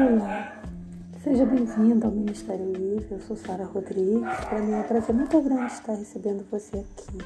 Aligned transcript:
Olá, 0.00 0.62
seja 1.22 1.44
bem-vindo 1.44 2.06
ao 2.06 2.10
Ministério 2.10 2.72
Livre. 2.72 3.06
Eu 3.10 3.20
sou 3.20 3.36
Sara 3.36 3.66
Rodrigues. 3.66 4.22
Para 4.48 4.62
mim 4.62 4.72
é 4.72 4.78
um 4.78 4.82
prazer 4.82 5.14
muito 5.14 5.42
grande 5.42 5.70
estar 5.74 5.92
recebendo 5.92 6.42
você 6.50 6.78
aqui. 6.78 7.18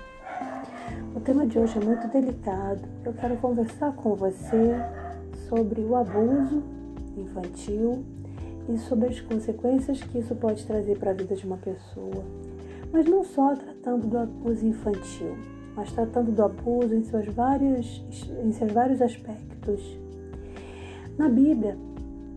O 1.14 1.20
tema 1.20 1.46
de 1.46 1.56
hoje 1.56 1.78
é 1.78 1.84
muito 1.84 2.08
delicado. 2.08 2.80
Eu 3.04 3.12
quero 3.12 3.36
conversar 3.36 3.92
com 3.92 4.16
você 4.16 4.74
sobre 5.48 5.82
o 5.82 5.94
abuso 5.94 6.64
infantil 7.16 8.04
e 8.68 8.76
sobre 8.76 9.10
as 9.10 9.20
consequências 9.20 10.02
que 10.02 10.18
isso 10.18 10.34
pode 10.34 10.66
trazer 10.66 10.98
para 10.98 11.12
a 11.12 11.14
vida 11.14 11.36
de 11.36 11.46
uma 11.46 11.58
pessoa. 11.58 12.24
Mas 12.92 13.06
não 13.06 13.22
só 13.22 13.54
tratando 13.54 14.08
do 14.08 14.18
abuso 14.18 14.66
infantil, 14.66 15.36
mas 15.76 15.92
tratando 15.92 16.32
do 16.32 16.42
abuso 16.42 16.92
em 16.92 17.04
seus 17.04 17.26
vários, 17.26 18.04
em 18.44 18.50
seus 18.50 18.72
vários 18.72 19.00
aspectos. 19.00 19.96
Na 21.16 21.28
Bíblia, 21.28 21.78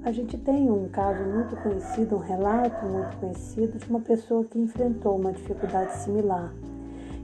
a 0.08 0.12
gente 0.14 0.38
tem 0.38 0.72
um 0.72 0.88
caso 0.88 1.22
muito 1.22 1.54
conhecido, 1.58 2.16
um 2.16 2.20
relato 2.20 2.86
muito 2.86 3.18
conhecido 3.18 3.78
de 3.78 3.90
uma 3.90 4.00
pessoa 4.00 4.42
que 4.46 4.58
enfrentou 4.58 5.18
uma 5.18 5.34
dificuldade 5.34 5.98
similar, 5.98 6.54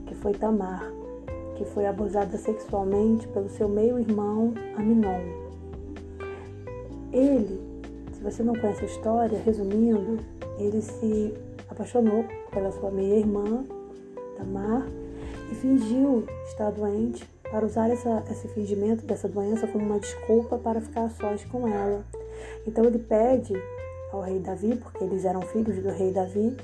que 0.06 0.14
foi 0.14 0.34
Tamar, 0.34 0.92
que 1.56 1.64
foi 1.64 1.86
abusada 1.86 2.36
sexualmente 2.36 3.26
pelo 3.28 3.48
seu 3.48 3.70
meio-irmão 3.70 4.52
Aminon. 4.76 5.22
Ele, 7.10 7.58
se 8.12 8.22
você 8.22 8.42
não 8.42 8.52
conhece 8.54 8.82
a 8.82 8.86
história, 8.86 9.40
resumindo, 9.42 10.18
ele 10.58 10.82
se 10.82 11.32
apaixonou 11.70 12.26
pela 12.50 12.70
sua 12.70 12.90
meia-irmã, 12.90 13.64
Tamar, 14.36 14.86
e 15.50 15.54
fingiu 15.54 16.26
estar 16.48 16.70
doente 16.70 17.26
para 17.50 17.64
usar 17.64 17.88
essa, 17.88 18.22
esse 18.30 18.46
fingimento 18.48 19.06
dessa 19.06 19.26
doença 19.26 19.66
como 19.68 19.86
uma 19.86 19.98
desculpa 19.98 20.58
para 20.58 20.82
ficar 20.82 21.08
sós 21.12 21.46
com 21.46 21.66
ela 21.66 22.04
então 22.66 22.84
ele 22.84 22.98
pede 22.98 23.54
ao 24.12 24.20
rei 24.20 24.38
Davi, 24.38 24.76
porque 24.76 25.02
eles 25.02 25.24
eram 25.24 25.42
filhos 25.42 25.76
do 25.82 25.90
rei 25.90 26.12
Davi, 26.12 26.56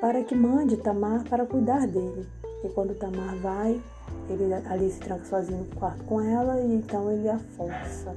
para 0.00 0.22
que 0.22 0.34
mande 0.34 0.76
Tamar 0.76 1.24
para 1.28 1.44
cuidar 1.44 1.86
dele. 1.86 2.26
E 2.62 2.68
quando 2.68 2.94
Tamar 2.94 3.36
vai, 3.36 3.80
ele 4.28 4.52
ali 4.54 4.90
se 4.90 5.00
tranca 5.00 5.24
sozinho 5.24 5.58
no 5.58 5.76
quarto 5.76 6.02
com 6.04 6.20
ela 6.20 6.60
e 6.60 6.74
então 6.74 7.10
ele 7.10 7.28
a 7.28 7.38
força 7.38 8.14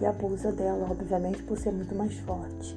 e 0.00 0.06
abusa 0.06 0.50
dela, 0.50 0.86
obviamente, 0.90 1.42
por 1.42 1.56
ser 1.56 1.72
muito 1.72 1.94
mais 1.94 2.14
forte. 2.20 2.76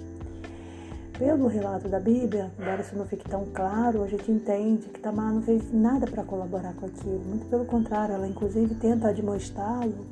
Pelo 1.18 1.48
relato 1.48 1.90
da 1.90 2.00
Bíblia, 2.00 2.52
embora 2.60 2.82
isso 2.82 2.96
não 2.96 3.08
fique 3.08 3.28
tão 3.28 3.46
claro, 3.46 4.04
a 4.04 4.08
gente 4.08 4.32
entende 4.32 4.88
que 4.90 5.00
Tamar 5.00 5.34
não 5.34 5.42
fez 5.42 5.74
nada 5.74 6.06
para 6.06 6.24
colaborar 6.24 6.74
com 6.76 6.86
aquilo. 6.86 7.20
Muito 7.26 7.48
pelo 7.48 7.66
contrário, 7.66 8.14
ela 8.14 8.28
inclusive 8.28 8.76
tenta 8.76 9.10
admoestá-lo 9.10 10.06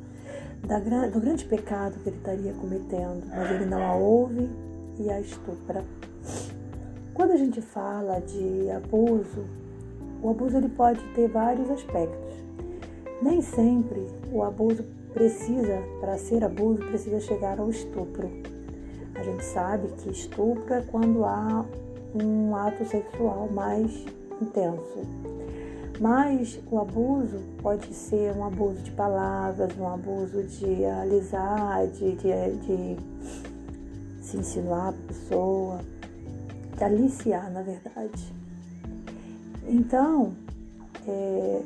do 1.12 1.20
grande 1.20 1.46
pecado 1.46 2.00
que 2.02 2.10
ele 2.10 2.18
estaria 2.18 2.54
cometendo, 2.54 3.24
mas 3.28 3.52
ele 3.52 3.66
não 3.66 3.84
a 3.84 3.96
ouve 3.96 4.50
e 4.98 5.10
a 5.10 5.20
estupra. 5.20 5.84
Quando 7.14 7.32
a 7.32 7.38
gente 7.38 7.62
fala 7.62 8.20
de 8.20 8.70
abuso, 8.72 9.46
o 10.22 10.30
abuso 10.32 10.58
ele 10.58 10.70
pode 10.70 11.00
ter 11.14 11.30
vários 11.30 11.70
aspectos. 11.70 12.34
Nem 13.22 13.42
sempre 13.42 14.08
o 14.32 14.44
abuso 14.44 14.84
precisa, 15.14 15.82
para 16.02 16.18
ser 16.18 16.44
abuso, 16.44 16.80
precisa 16.88 17.20
chegar 17.20 17.60
ao 17.60 17.70
estupro. 17.70 18.30
A 19.14 19.24
gente 19.24 19.46
sabe 19.46 19.88
que 20.00 20.10
estupro 20.10 20.74
é 20.74 20.82
quando 20.82 21.24
há 21.24 21.64
um 22.22 22.56
ato 22.56 22.84
sexual 22.86 23.48
mais 23.50 24.04
intenso. 24.42 25.35
Mas 26.00 26.60
o 26.70 26.80
abuso 26.80 27.40
pode 27.62 27.94
ser 27.94 28.36
um 28.36 28.44
abuso 28.44 28.82
de 28.82 28.92
palavras, 28.92 29.78
um 29.78 29.88
abuso 29.88 30.44
de 30.44 30.84
alisar, 30.84 31.88
de, 31.88 32.16
de, 32.16 32.58
de 32.58 32.98
se 34.22 34.38
insinuar 34.38 34.90
a 34.90 35.08
pessoa, 35.08 35.80
de 36.76 36.84
aliciar, 36.84 37.50
na 37.52 37.62
verdade. 37.62 38.34
Então, 39.68 40.34
é, 41.08 41.62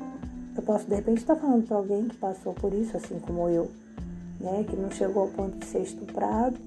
eu 0.56 0.64
posso 0.64 0.86
de 0.86 0.96
repente 0.96 1.20
estar 1.20 1.36
falando 1.36 1.66
para 1.66 1.78
alguém 1.78 2.08
que 2.08 2.18
passou 2.18 2.54
por 2.54 2.74
isso, 2.74 2.96
assim 2.96 3.20
como 3.20 3.50
eu, 3.50 3.72
né, 4.40 4.64
que 4.70 4.76
não 4.76 4.92
chegou 4.92 5.24
ao 5.24 5.30
ponto 5.30 5.58
de 5.58 5.66
ser 5.66 5.82
estuprado, 5.82 6.58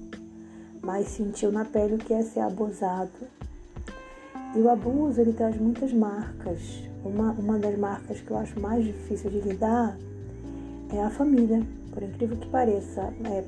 mas 0.81 1.07
sentiu 1.07 1.51
na 1.51 1.63
pele 1.63 1.95
o 1.95 1.97
que 1.97 2.13
é 2.13 2.21
ser 2.23 2.41
abusado. 2.41 3.11
E 4.55 4.59
o 4.59 4.69
abuso 4.69 5.21
ele 5.21 5.33
traz 5.33 5.55
muitas 5.57 5.93
marcas, 5.93 6.83
uma, 7.03 7.31
uma 7.31 7.59
das 7.59 7.77
marcas 7.77 8.21
que 8.21 8.31
eu 8.31 8.37
acho 8.37 8.59
mais 8.59 8.83
difícil 8.83 9.29
de 9.29 9.39
lidar 9.39 9.97
é 10.91 11.01
a 11.01 11.09
família, 11.09 11.61
por 11.91 12.03
incrível 12.03 12.37
que 12.37 12.47
pareça. 12.49 13.13
É, 13.25 13.43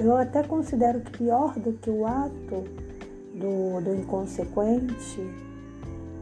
eu 0.00 0.16
até 0.16 0.42
considero 0.42 1.00
que 1.00 1.18
pior 1.18 1.58
do 1.58 1.72
que 1.72 1.90
o 1.90 2.06
ato 2.06 2.64
do, 3.34 3.80
do 3.80 3.94
inconsequente 3.94 5.20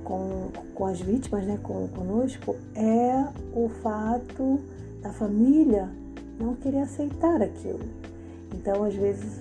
com, 0.05 0.49
com 0.75 0.87
as 0.87 1.01
vítimas, 1.01 1.45
né, 1.45 1.59
com, 1.63 1.87
conosco, 1.89 2.57
é 2.75 3.29
o 3.55 3.69
fato 3.69 4.59
da 5.03 5.13
família 5.13 5.89
não 6.41 6.55
querer 6.55 6.81
aceitar 6.81 7.41
aquilo. 7.43 7.81
Então, 8.55 8.85
às 8.85 8.95
vezes, 8.95 9.41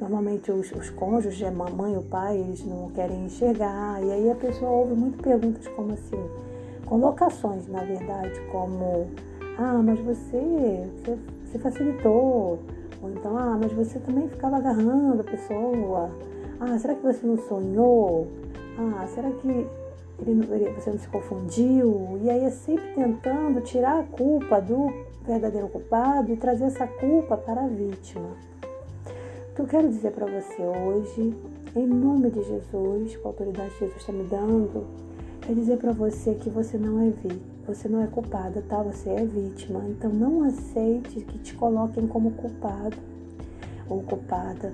normalmente 0.00 0.50
os, 0.50 0.72
os 0.72 0.88
cônjuges, 0.90 1.42
a 1.46 1.50
mamãe 1.50 1.96
o 1.96 2.02
pai, 2.02 2.38
eles 2.38 2.64
não 2.64 2.90
querem 2.90 3.26
enxergar, 3.26 4.02
e 4.02 4.10
aí 4.10 4.30
a 4.30 4.34
pessoa 4.34 4.70
ouve 4.70 4.94
muito 4.94 5.22
perguntas 5.22 5.66
como 5.68 5.92
assim, 5.92 6.18
colocações, 6.90 7.68
na 7.68 7.84
verdade, 7.84 8.40
como 8.50 9.06
ah, 9.56 9.80
mas 9.82 10.00
você, 10.00 10.90
você, 11.04 11.18
você 11.44 11.58
facilitou, 11.60 12.58
ou 13.00 13.10
então, 13.10 13.38
ah, 13.38 13.56
mas 13.62 13.72
você 13.72 14.00
também 14.00 14.28
ficava 14.28 14.56
agarrando 14.56 15.20
a 15.20 15.24
pessoa, 15.24 16.10
ah, 16.58 16.76
será 16.78 16.96
que 16.96 17.02
você 17.02 17.24
não 17.24 17.38
sonhou? 17.38 18.26
Ah, 18.76 19.06
será 19.06 19.30
que 19.30 19.48
ele, 20.26 20.70
você 20.74 20.90
não 20.90 20.98
se 20.98 21.06
confundiu? 21.08 22.18
E 22.24 22.28
aí 22.28 22.44
é 22.44 22.50
sempre 22.50 22.92
tentando 22.92 23.60
tirar 23.60 24.00
a 24.00 24.02
culpa 24.02 24.60
do 24.60 24.92
verdadeiro 25.24 25.68
culpado 25.68 26.32
e 26.32 26.36
trazer 26.36 26.64
essa 26.64 26.88
culpa 26.88 27.36
para 27.36 27.62
a 27.62 27.68
vítima. 27.68 28.30
O 29.52 29.54
que 29.54 29.62
eu 29.62 29.66
quero 29.66 29.88
dizer 29.88 30.10
para 30.10 30.26
você 30.26 30.60
hoje, 30.60 31.36
em 31.76 31.86
nome 31.86 32.30
de 32.30 32.42
Jesus, 32.42 33.16
com 33.16 33.28
a 33.28 33.30
autoridade 33.30 33.70
que 33.74 33.80
Jesus 33.80 34.00
está 34.00 34.12
me 34.12 34.24
dando, 34.24 35.09
é 35.50 35.54
dizer 35.54 35.78
para 35.78 35.90
você 35.90 36.34
que 36.34 36.48
você 36.48 36.78
não 36.78 37.00
é 37.00 37.12
você 37.66 37.88
não 37.88 38.02
é 38.02 38.06
culpada, 38.06 38.62
tá? 38.68 38.82
Você 38.82 39.10
é 39.10 39.24
vítima. 39.24 39.84
Então 39.88 40.10
não 40.10 40.44
aceite 40.44 41.20
que 41.22 41.38
te 41.38 41.54
coloquem 41.54 42.06
como 42.06 42.30
culpado 42.32 42.96
ou 43.88 44.00
culpada. 44.02 44.72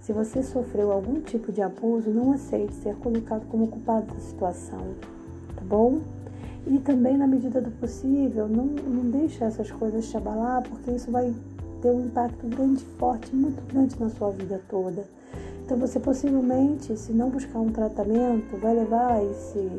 Se 0.00 0.12
você 0.12 0.42
sofreu 0.42 0.90
algum 0.90 1.20
tipo 1.20 1.52
de 1.52 1.62
abuso, 1.62 2.10
não 2.10 2.32
aceite 2.32 2.74
ser 2.74 2.96
colocado 2.96 3.46
como 3.48 3.68
culpado 3.68 4.12
da 4.12 4.20
situação, 4.20 4.94
tá 5.54 5.62
bom? 5.64 6.00
E 6.66 6.78
também, 6.78 7.16
na 7.16 7.26
medida 7.26 7.60
do 7.60 7.70
possível, 7.70 8.48
não, 8.48 8.66
não 8.66 9.10
deixe 9.10 9.44
essas 9.44 9.70
coisas 9.70 10.08
te 10.08 10.16
abalar, 10.16 10.62
porque 10.68 10.90
isso 10.90 11.10
vai 11.10 11.32
ter 11.80 11.90
um 11.90 12.06
impacto 12.06 12.46
grande, 12.48 12.84
forte, 12.98 13.34
muito 13.34 13.62
grande 13.72 13.98
na 14.00 14.08
sua 14.10 14.30
vida 14.30 14.60
toda. 14.68 15.04
Então 15.70 15.78
você 15.78 16.00
possivelmente, 16.00 16.96
se 16.96 17.12
não 17.12 17.30
buscar 17.30 17.60
um 17.60 17.68
tratamento, 17.68 18.56
vai 18.56 18.74
levar 18.74 19.22
esse, 19.22 19.70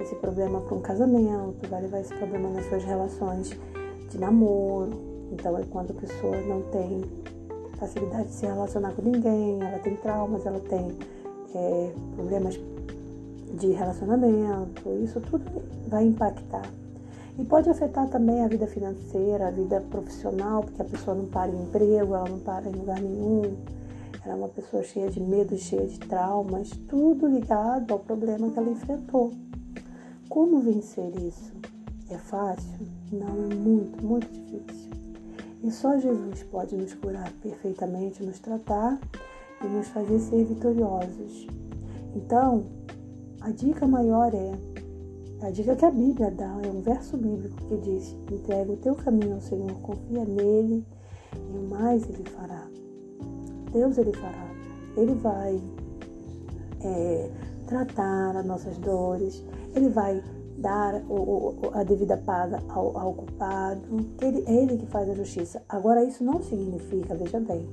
esse 0.00 0.14
problema 0.14 0.58
para 0.62 0.74
um 0.74 0.80
casamento, 0.80 1.68
vai 1.68 1.82
levar 1.82 2.00
esse 2.00 2.14
problema 2.14 2.48
nas 2.48 2.64
suas 2.64 2.82
relações 2.82 3.50
de 4.08 4.16
namoro. 4.16 4.92
Então 5.30 5.58
é 5.58 5.62
quando 5.64 5.90
a 5.90 6.00
pessoa 6.00 6.34
não 6.48 6.62
tem 6.70 7.04
facilidade 7.76 8.28
de 8.28 8.32
se 8.32 8.46
relacionar 8.46 8.92
com 8.92 9.02
ninguém, 9.02 9.60
ela 9.60 9.78
tem 9.80 9.94
traumas, 9.96 10.46
ela 10.46 10.60
tem 10.60 10.96
é, 11.54 11.92
problemas 12.14 12.58
de 13.60 13.70
relacionamento, 13.72 14.88
isso 15.02 15.20
tudo 15.20 15.44
vai 15.88 16.06
impactar. 16.06 16.66
E 17.38 17.44
pode 17.44 17.68
afetar 17.68 18.08
também 18.08 18.42
a 18.42 18.48
vida 18.48 18.66
financeira, 18.66 19.48
a 19.48 19.50
vida 19.50 19.82
profissional, 19.90 20.62
porque 20.62 20.80
a 20.80 20.86
pessoa 20.86 21.14
não 21.14 21.26
para 21.26 21.50
em 21.50 21.64
emprego, 21.64 22.14
ela 22.14 22.30
não 22.30 22.38
para 22.38 22.66
em 22.66 22.72
lugar 22.72 22.98
nenhum 22.98 23.54
era 24.24 24.32
é 24.32 24.36
uma 24.36 24.48
pessoa 24.48 24.82
cheia 24.82 25.10
de 25.10 25.20
medo, 25.20 25.54
cheia 25.58 25.86
de 25.86 25.98
traumas, 25.98 26.70
tudo 26.88 27.26
ligado 27.26 27.92
ao 27.92 27.98
problema 27.98 28.50
que 28.50 28.58
ela 28.58 28.70
enfrentou. 28.70 29.30
Como 30.30 30.60
vencer 30.60 31.14
isso? 31.16 31.52
É 32.08 32.16
fácil? 32.16 32.86
Não, 33.12 33.28
é 33.28 33.54
muito, 33.54 34.02
muito 34.02 34.26
difícil. 34.26 34.90
E 35.62 35.70
só 35.70 35.98
Jesus 35.98 36.42
pode 36.44 36.74
nos 36.74 36.94
curar 36.94 37.30
perfeitamente, 37.42 38.22
nos 38.22 38.40
tratar 38.40 38.98
e 39.62 39.66
nos 39.66 39.88
fazer 39.88 40.18
ser 40.18 40.42
vitoriosos. 40.44 41.46
Então, 42.16 42.64
a 43.42 43.50
dica 43.50 43.86
maior 43.86 44.32
é 44.32 44.52
a 45.42 45.50
dica 45.50 45.76
que 45.76 45.84
a 45.84 45.90
Bíblia 45.90 46.30
dá, 46.30 46.58
é 46.64 46.68
um 46.68 46.80
verso 46.80 47.18
bíblico 47.18 47.56
que 47.68 47.76
diz: 47.76 48.16
entrega 48.32 48.72
o 48.72 48.76
teu 48.78 48.94
caminho 48.94 49.34
ao 49.34 49.40
Senhor, 49.42 49.72
confia 49.82 50.24
nele 50.24 50.82
e 51.34 51.58
o 51.58 51.68
mais 51.68 52.08
ele 52.08 52.24
fará. 52.30 52.66
Deus 53.74 53.98
ele 53.98 54.12
fará. 54.12 54.46
Ele 54.96 55.14
vai 55.14 55.60
é, 56.82 57.30
tratar 57.66 58.36
as 58.36 58.46
nossas 58.46 58.78
dores, 58.78 59.44
ele 59.74 59.88
vai 59.88 60.22
dar 60.56 61.02
o, 61.08 61.14
o, 61.14 61.70
a 61.74 61.82
devida 61.82 62.16
paga 62.16 62.62
ao, 62.68 62.96
ao 62.96 63.12
culpado, 63.12 63.82
ele, 64.22 64.44
é 64.46 64.54
ele 64.62 64.78
que 64.78 64.86
faz 64.86 65.10
a 65.10 65.14
justiça. 65.14 65.62
Agora, 65.68 66.04
isso 66.04 66.22
não 66.22 66.40
significa, 66.40 67.14
veja 67.14 67.40
bem, 67.40 67.66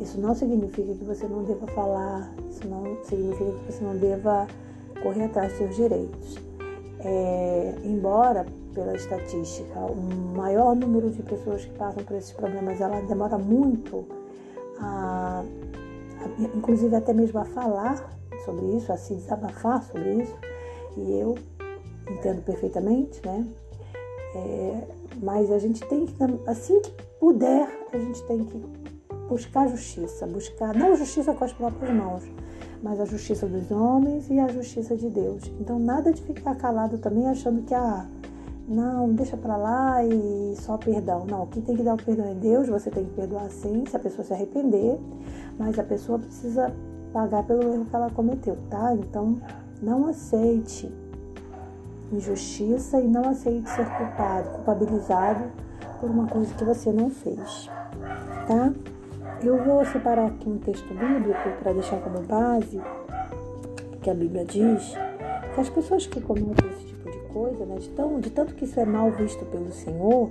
Isso 0.00 0.20
não 0.20 0.34
significa 0.34 0.94
que 0.94 1.04
você 1.04 1.26
não 1.26 1.42
deva 1.42 1.66
falar, 1.68 2.32
isso 2.48 2.66
não 2.68 2.96
significa 3.04 3.50
que 3.50 3.72
você 3.72 3.84
não 3.84 3.96
deva 3.96 4.46
correr 5.02 5.24
atrás 5.24 5.50
dos 5.50 5.58
seus 5.58 5.76
direitos. 5.76 6.38
É, 7.00 7.74
embora 7.84 8.46
pela 8.72 8.94
estatística, 8.94 9.78
o 9.80 10.36
maior 10.36 10.74
número 10.74 11.10
de 11.10 11.22
pessoas 11.22 11.64
que 11.64 11.72
passam 11.76 12.02
por 12.04 12.16
esses 12.16 12.32
problemas, 12.32 12.80
ela 12.80 13.00
demora 13.02 13.36
muito 13.36 14.06
a, 14.80 15.44
a 16.20 16.56
inclusive 16.56 16.94
até 16.94 17.12
mesmo 17.12 17.38
a 17.38 17.44
falar 17.44 18.10
sobre 18.44 18.66
isso, 18.76 18.92
a 18.92 18.96
se 18.96 19.14
desabafar 19.14 19.82
sobre 19.82 20.22
isso, 20.22 20.36
e 20.96 21.18
eu 21.18 21.36
entendo 22.10 22.42
perfeitamente, 22.42 23.20
né? 23.24 23.46
É, 24.34 24.88
mas 25.22 25.50
a 25.50 25.58
gente 25.58 25.86
tem 25.86 26.06
que, 26.06 26.14
assim 26.46 26.80
que 26.80 26.92
puder, 27.20 27.68
a 27.92 27.98
gente 27.98 28.22
tem 28.24 28.44
que 28.44 28.58
buscar 29.28 29.68
justiça, 29.68 30.26
buscar, 30.26 30.74
não 30.74 30.96
justiça 30.96 31.32
com 31.32 31.44
as 31.44 31.52
próprias 31.52 31.94
mãos, 31.94 32.24
mas 32.82 33.00
a 33.00 33.04
justiça 33.04 33.46
dos 33.46 33.70
homens 33.70 34.28
e 34.28 34.38
a 34.38 34.48
justiça 34.48 34.96
de 34.96 35.08
Deus. 35.08 35.50
Então, 35.60 35.78
nada 35.78 36.12
de 36.12 36.20
ficar 36.22 36.54
calado 36.56 36.98
também 36.98 37.26
achando 37.26 37.62
que, 37.62 37.72
ah, 37.72 38.06
não, 38.66 39.12
deixa 39.12 39.36
para 39.36 39.56
lá 39.56 40.02
e 40.04 40.54
só 40.56 40.78
perdão. 40.78 41.26
Não, 41.28 41.46
quem 41.46 41.62
tem 41.62 41.76
que 41.76 41.82
dar 41.82 41.94
o 41.94 42.02
perdão 42.02 42.26
é 42.30 42.34
Deus, 42.34 42.68
você 42.68 42.90
tem 42.90 43.04
que 43.04 43.12
perdoar 43.12 43.50
sim, 43.50 43.84
se 43.86 43.96
a 43.96 43.98
pessoa 44.00 44.24
se 44.24 44.32
arrepender, 44.32 44.98
mas 45.58 45.78
a 45.78 45.84
pessoa 45.84 46.18
precisa 46.18 46.74
pagar 47.12 47.44
pelo 47.44 47.62
erro 47.62 47.84
que 47.84 47.94
ela 47.94 48.10
cometeu, 48.10 48.56
tá? 48.70 48.94
Então, 48.94 49.36
não 49.82 50.06
aceite 50.06 50.90
injustiça 52.12 53.00
e 53.00 53.06
não 53.06 53.28
aceite 53.28 53.68
ser 53.70 53.86
culpado, 53.96 54.50
culpabilizado 54.50 55.44
por 56.00 56.10
uma 56.10 56.26
coisa 56.26 56.52
que 56.54 56.64
você 56.64 56.92
não 56.92 57.10
fez, 57.10 57.68
tá? 58.46 58.72
Eu 59.42 59.62
vou 59.62 59.84
separar 59.84 60.26
aqui 60.26 60.48
um 60.48 60.58
texto 60.58 60.88
bíblico 60.88 61.50
para 61.62 61.72
deixar 61.72 62.00
como 62.00 62.20
base, 62.20 62.80
que 64.00 64.08
a 64.08 64.14
Bíblia 64.14 64.44
diz 64.44 64.94
que 65.54 65.60
as 65.60 65.68
pessoas 65.68 66.06
que 66.06 66.20
cometem 66.20 66.70
coisa, 67.34 67.66
né, 67.66 67.76
de, 67.78 67.88
tão, 67.90 68.20
de 68.20 68.30
tanto 68.30 68.54
que 68.54 68.64
isso 68.64 68.78
é 68.78 68.84
mal 68.84 69.10
visto 69.10 69.44
pelo 69.46 69.70
Senhor, 69.72 70.30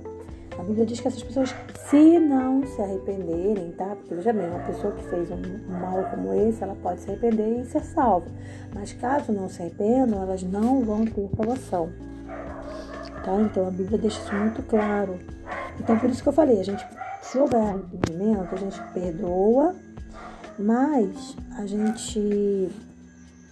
a 0.58 0.62
Bíblia 0.62 0.86
diz 0.86 1.00
que 1.00 1.08
essas 1.08 1.22
pessoas, 1.22 1.54
se 1.88 2.18
não 2.18 2.64
se 2.64 2.80
arrependerem, 2.80 3.72
tá? 3.72 3.96
Porque 3.96 4.14
veja 4.14 4.32
bem, 4.32 4.48
uma 4.48 4.60
pessoa 4.60 4.92
que 4.92 5.02
fez 5.04 5.28
um 5.30 5.80
mal 5.80 6.04
como 6.10 6.32
esse, 6.32 6.62
ela 6.62 6.76
pode 6.76 7.00
se 7.00 7.10
arrepender 7.10 7.60
e 7.60 7.64
ser 7.66 7.82
salva. 7.82 8.26
Mas 8.72 8.92
caso 8.92 9.32
não 9.32 9.48
se 9.48 9.62
arrependam, 9.62 10.22
elas 10.22 10.42
não 10.44 10.84
vão 10.84 11.04
ter 11.04 11.28
salvação. 11.36 11.90
Tá? 13.24 13.40
Então 13.40 13.66
a 13.66 13.70
Bíblia 13.70 13.98
deixa 13.98 14.20
isso 14.20 14.34
muito 14.34 14.62
claro. 14.62 15.18
Então 15.80 15.98
por 15.98 16.08
isso 16.08 16.22
que 16.22 16.28
eu 16.28 16.32
falei, 16.32 16.60
a 16.60 16.64
gente, 16.64 16.86
se 17.20 17.36
houver 17.36 17.60
arrependimento, 17.60 18.54
a 18.54 18.56
gente 18.56 18.80
perdoa, 18.92 19.74
mas 20.56 21.36
a 21.58 21.66
gente 21.66 22.70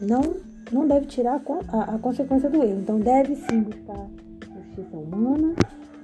não, 0.00 0.37
não 0.72 0.86
deve 0.88 1.06
tirar 1.06 1.40
a, 1.69 1.94
a 1.94 1.98
consequência 1.98 2.48
do 2.48 2.62
erro. 2.62 2.80
Então 2.80 2.98
deve 2.98 3.36
sim 3.36 3.60
buscar 3.60 4.08
justiça 4.54 4.96
humana 4.96 5.54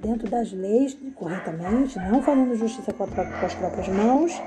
dentro 0.01 0.29
das 0.29 0.51
leis 0.51 0.97
corretamente, 1.15 1.97
não 1.97 2.21
fazendo 2.21 2.55
justiça 2.55 2.93
com, 2.93 3.05
com 3.05 3.21
as 3.45 3.55
próprias 3.55 3.87
mãos 3.89 4.41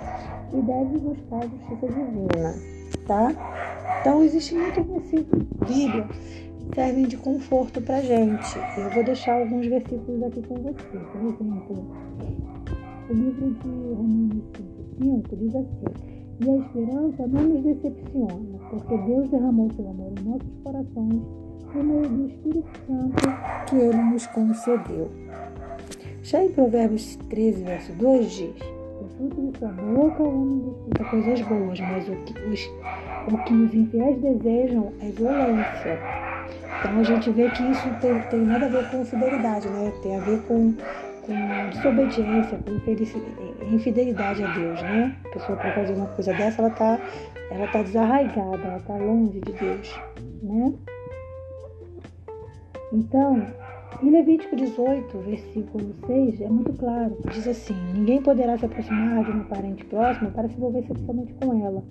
e 0.53 0.63
deve 0.63 0.99
buscar 0.99 1.43
justiça 1.43 1.87
divina, 1.89 2.55
tá? 3.07 3.33
Então 4.01 4.23
existe 4.23 4.55
muito 4.55 4.83
versículo 4.83 5.47
Bíblia 5.67 6.09
que 6.09 6.75
servem 6.75 7.07
de 7.07 7.17
conforto 7.17 7.81
pra 7.81 8.01
gente. 8.01 8.59
Eu 8.79 8.91
vou 8.91 9.05
deixar 9.05 9.41
alguns 9.41 9.67
versículos 9.67 10.23
aqui 10.23 10.43
com 10.43 10.55
você. 10.57 10.99
Por 11.13 11.21
exemplo, 11.21 11.97
o 13.09 13.13
livro 13.13 13.51
de 13.51 13.69
Romanos 13.69 14.45
5 15.01 15.37
diz 15.37 15.55
assim: 15.55 16.22
E 16.45 16.51
a 16.51 16.57
esperança 16.57 17.27
não 17.29 17.43
nos 17.45 17.63
decepciona, 17.63 18.59
porque 18.69 18.99
Deus 18.99 19.29
derramou 19.31 19.71
seu 19.77 19.89
amor 19.89 20.13
em 20.19 20.25
nossos 20.25 20.57
corações 20.65 21.23
por 21.73 21.85
meio 21.85 22.09
do 22.09 22.27
Espírito 22.27 22.69
Santo 22.85 23.67
que 23.69 23.77
ele 23.77 24.03
nos 24.03 24.27
concedeu. 24.27 25.09
Já 26.25 26.43
em 26.43 26.51
Provérbios 26.51 27.15
13, 27.31 27.63
verso 27.63 27.93
2 27.93 28.31
diz: 28.33 28.57
O 29.01 29.09
fruto 29.17 29.53
de 29.53 29.59
sua 29.59 29.69
boca 29.69 30.23
o 30.23 30.29
homem 30.29 30.59
desfruta 30.59 31.05
coisas 31.05 31.43
boas, 31.43 31.81
mas 31.81 32.09
o 32.09 32.17
que, 32.25 32.41
os, 32.49 32.71
o 33.33 33.45
que 33.45 33.55
os 33.55 33.75
infiéis 33.75 34.21
desejam 34.21 34.93
é 35.01 35.11
violência. 35.11 35.99
Então 36.81 36.99
a 36.99 37.03
gente 37.05 37.31
vê 37.31 37.49
que 37.51 37.63
isso 37.63 37.89
tem, 38.01 38.21
tem 38.31 38.41
nada 38.41 38.67
a 38.67 38.69
ver 38.69 38.91
com 38.91 39.05
fidelidade, 39.05 39.69
né? 39.69 39.93
Tem 40.03 40.17
a 40.17 40.21
ver 40.21 40.43
com, 40.43 40.75
com 41.23 41.71
desobediência, 41.71 42.59
com 42.59 43.75
infidelidade 43.75 44.43
a 44.43 44.53
Deus, 44.55 44.83
né? 44.83 45.17
A 45.25 45.29
pessoa 45.29 45.57
para 45.59 45.73
fazer 45.73 45.95
uma 45.95 46.09
coisa 46.09 46.33
dessa, 46.35 46.63
ela 46.63 46.71
tá, 46.71 46.99
ela 47.51 47.67
tá 47.69 47.83
desarraigada, 47.83 48.59
ela 48.59 48.81
tá 48.81 48.95
longe 48.97 49.41
de 49.41 49.53
Deus, 49.53 50.01
né? 50.43 50.73
Então, 52.93 53.47
em 54.03 54.11
Levítico 54.11 54.57
18, 54.57 55.19
versículo 55.19 55.95
6, 56.07 56.41
é 56.41 56.49
muito 56.49 56.73
claro. 56.75 57.17
Diz 57.31 57.47
assim: 57.47 57.75
Ninguém 57.95 58.21
poderá 58.21 58.59
se 58.59 58.67
aproximar 58.67 59.25
de 59.25 59.31
uma 59.31 59.45
parente 59.45 59.85
próxima 59.85 60.31
para 60.31 60.49
se 60.49 60.57
envolver 60.57 60.83
sexualmente 60.87 61.33
com 61.35 61.65
ela. 61.65 61.83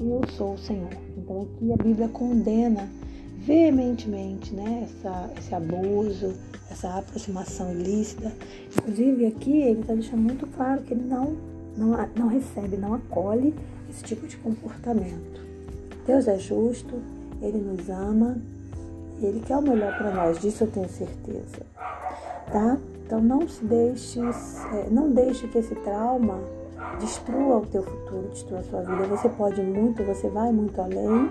Eu 0.00 0.20
sou 0.28 0.54
o 0.54 0.58
Senhor. 0.58 0.90
Então 1.16 1.42
aqui 1.42 1.72
a 1.72 1.76
Bíblia 1.82 2.08
condena 2.08 2.88
veementemente 3.44 4.54
né, 4.54 4.88
essa, 4.88 5.30
esse 5.38 5.54
abuso, 5.54 6.34
essa 6.70 6.98
aproximação 6.98 7.72
ilícita. 7.72 8.32
Inclusive 8.76 9.26
aqui 9.26 9.60
ele 9.60 9.80
está 9.80 9.94
deixando 9.94 10.20
muito 10.20 10.46
claro 10.46 10.82
que 10.82 10.94
ele 10.94 11.04
não, 11.04 11.36
não, 11.76 12.08
não 12.16 12.26
recebe, 12.28 12.76
não 12.76 12.94
acolhe 12.94 13.54
esse 13.90 14.02
tipo 14.02 14.26
de 14.26 14.36
comportamento. 14.38 15.40
Deus 16.06 16.26
é 16.26 16.38
justo, 16.38 16.94
ele 17.40 17.58
nos 17.58 17.88
ama, 17.88 18.36
ele 19.22 19.40
quer 19.40 19.56
o 19.56 19.62
melhor 19.62 19.96
para 19.96 20.12
nós, 20.12 20.40
disso 20.40 20.64
eu 20.64 20.70
tenho 20.70 20.88
certeza. 20.88 21.66
Tá? 22.50 22.78
Então 23.06 23.20
não 23.20 23.46
se 23.48 23.64
deixe, 23.64 24.20
é, 24.20 24.88
não 24.90 25.10
deixe 25.10 25.46
que 25.48 25.58
esse 25.58 25.74
trauma 25.76 26.40
destrua 27.00 27.58
o 27.58 27.66
teu 27.66 27.82
futuro, 27.82 28.28
destrua 28.28 28.60
a 28.60 28.62
sua 28.64 28.80
vida. 28.82 29.06
Você 29.08 29.28
pode 29.28 29.62
muito, 29.62 30.02
você 30.04 30.28
vai 30.28 30.52
muito 30.52 30.80
além 30.80 31.30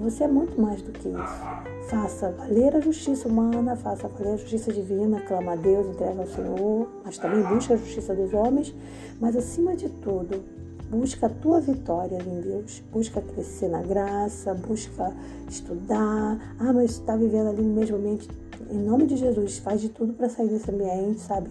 você 0.00 0.24
é 0.24 0.28
muito 0.28 0.58
mais 0.58 0.80
do 0.80 0.92
que 0.92 1.08
isso. 1.08 1.90
Faça 1.90 2.30
valer 2.30 2.74
a 2.76 2.80
justiça 2.80 3.28
humana, 3.28 3.76
faça 3.76 4.08
valer 4.08 4.34
a 4.34 4.36
justiça 4.36 4.72
divina, 4.72 5.20
clama 5.20 5.52
a 5.52 5.56
Deus, 5.56 5.88
entrega 5.88 6.20
ao 6.20 6.26
Senhor, 6.26 6.88
mas 7.04 7.18
também 7.18 7.42
busca 7.42 7.74
a 7.74 7.76
justiça 7.76 8.14
dos 8.14 8.32
homens, 8.32 8.74
mas 9.20 9.36
acima 9.36 9.76
de 9.76 9.88
tudo, 9.88 10.42
Busca 10.90 11.26
a 11.26 11.28
tua 11.28 11.60
vitória 11.60 12.18
em 12.18 12.40
Deus. 12.40 12.82
Busca 12.92 13.20
crescer 13.20 13.68
na 13.68 13.80
graça, 13.80 14.52
busca 14.54 15.14
estudar. 15.48 16.56
Ah, 16.58 16.72
mas 16.72 16.90
está 16.90 17.14
vivendo 17.14 17.48
ali 17.48 17.62
no 17.62 17.74
mesmo 17.74 17.96
ambiente. 17.96 18.28
Em 18.68 18.78
nome 18.78 19.06
de 19.06 19.16
Jesus, 19.16 19.58
faz 19.58 19.80
de 19.80 19.88
tudo 19.88 20.12
para 20.14 20.28
sair 20.28 20.48
desse 20.48 20.68
ambiente, 20.68 21.20
sabe? 21.20 21.48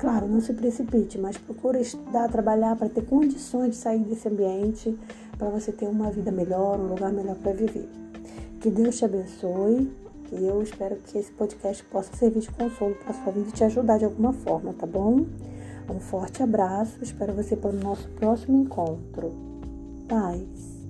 Claro, 0.00 0.26
não 0.26 0.40
se 0.40 0.54
precipite, 0.54 1.18
mas 1.18 1.36
procura 1.36 1.78
estudar, 1.78 2.26
trabalhar 2.30 2.74
para 2.74 2.88
ter 2.88 3.04
condições 3.04 3.72
de 3.72 3.76
sair 3.76 4.02
desse 4.02 4.28
ambiente, 4.28 4.98
para 5.36 5.50
você 5.50 5.70
ter 5.70 5.86
uma 5.86 6.10
vida 6.10 6.32
melhor, 6.32 6.80
um 6.80 6.86
lugar 6.86 7.12
melhor 7.12 7.36
para 7.36 7.52
viver. 7.52 7.86
Que 8.62 8.70
Deus 8.70 8.96
te 8.96 9.04
abençoe 9.04 9.92
e 10.32 10.46
eu 10.46 10.62
espero 10.62 10.96
que 10.96 11.18
esse 11.18 11.30
podcast 11.32 11.84
possa 11.84 12.16
servir 12.16 12.40
de 12.40 12.50
consolo 12.50 12.94
para 12.94 13.12
sua 13.12 13.30
vida 13.30 13.50
e 13.50 13.52
te 13.52 13.62
ajudar 13.62 13.98
de 13.98 14.06
alguma 14.06 14.32
forma, 14.32 14.72
tá 14.72 14.86
bom? 14.86 15.26
Um 15.90 16.00
forte 16.00 16.42
abraço, 16.42 16.98
espero 17.02 17.34
você 17.34 17.54
para 17.54 17.68
o 17.68 17.74
nosso 17.74 18.08
próximo 18.12 18.62
encontro. 18.62 19.34
Paz. 20.08 20.80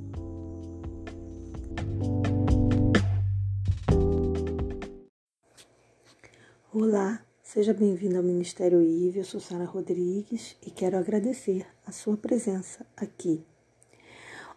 Olá, 6.72 7.20
seja 7.52 7.74
bem-vindo 7.74 8.16
ao 8.16 8.22
Ministério 8.22 8.80
IVE. 8.80 9.18
Eu 9.18 9.24
sou 9.24 9.40
Sara 9.40 9.64
Rodrigues 9.64 10.56
e 10.64 10.70
quero 10.70 10.96
agradecer 10.96 11.66
a 11.84 11.90
sua 11.90 12.16
presença 12.16 12.86
aqui. 12.96 13.44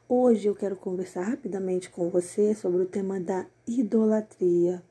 Hoje 0.07 0.47
eu 0.47 0.53
quero 0.53 0.75
conversar 0.75 1.23
rapidamente 1.23 1.89
com 1.89 2.12
você 2.12 2.53
sobre 2.53 2.83
o 2.83 2.85
tema 2.85 3.19
da 3.19 3.47
idolatria. 3.65 4.83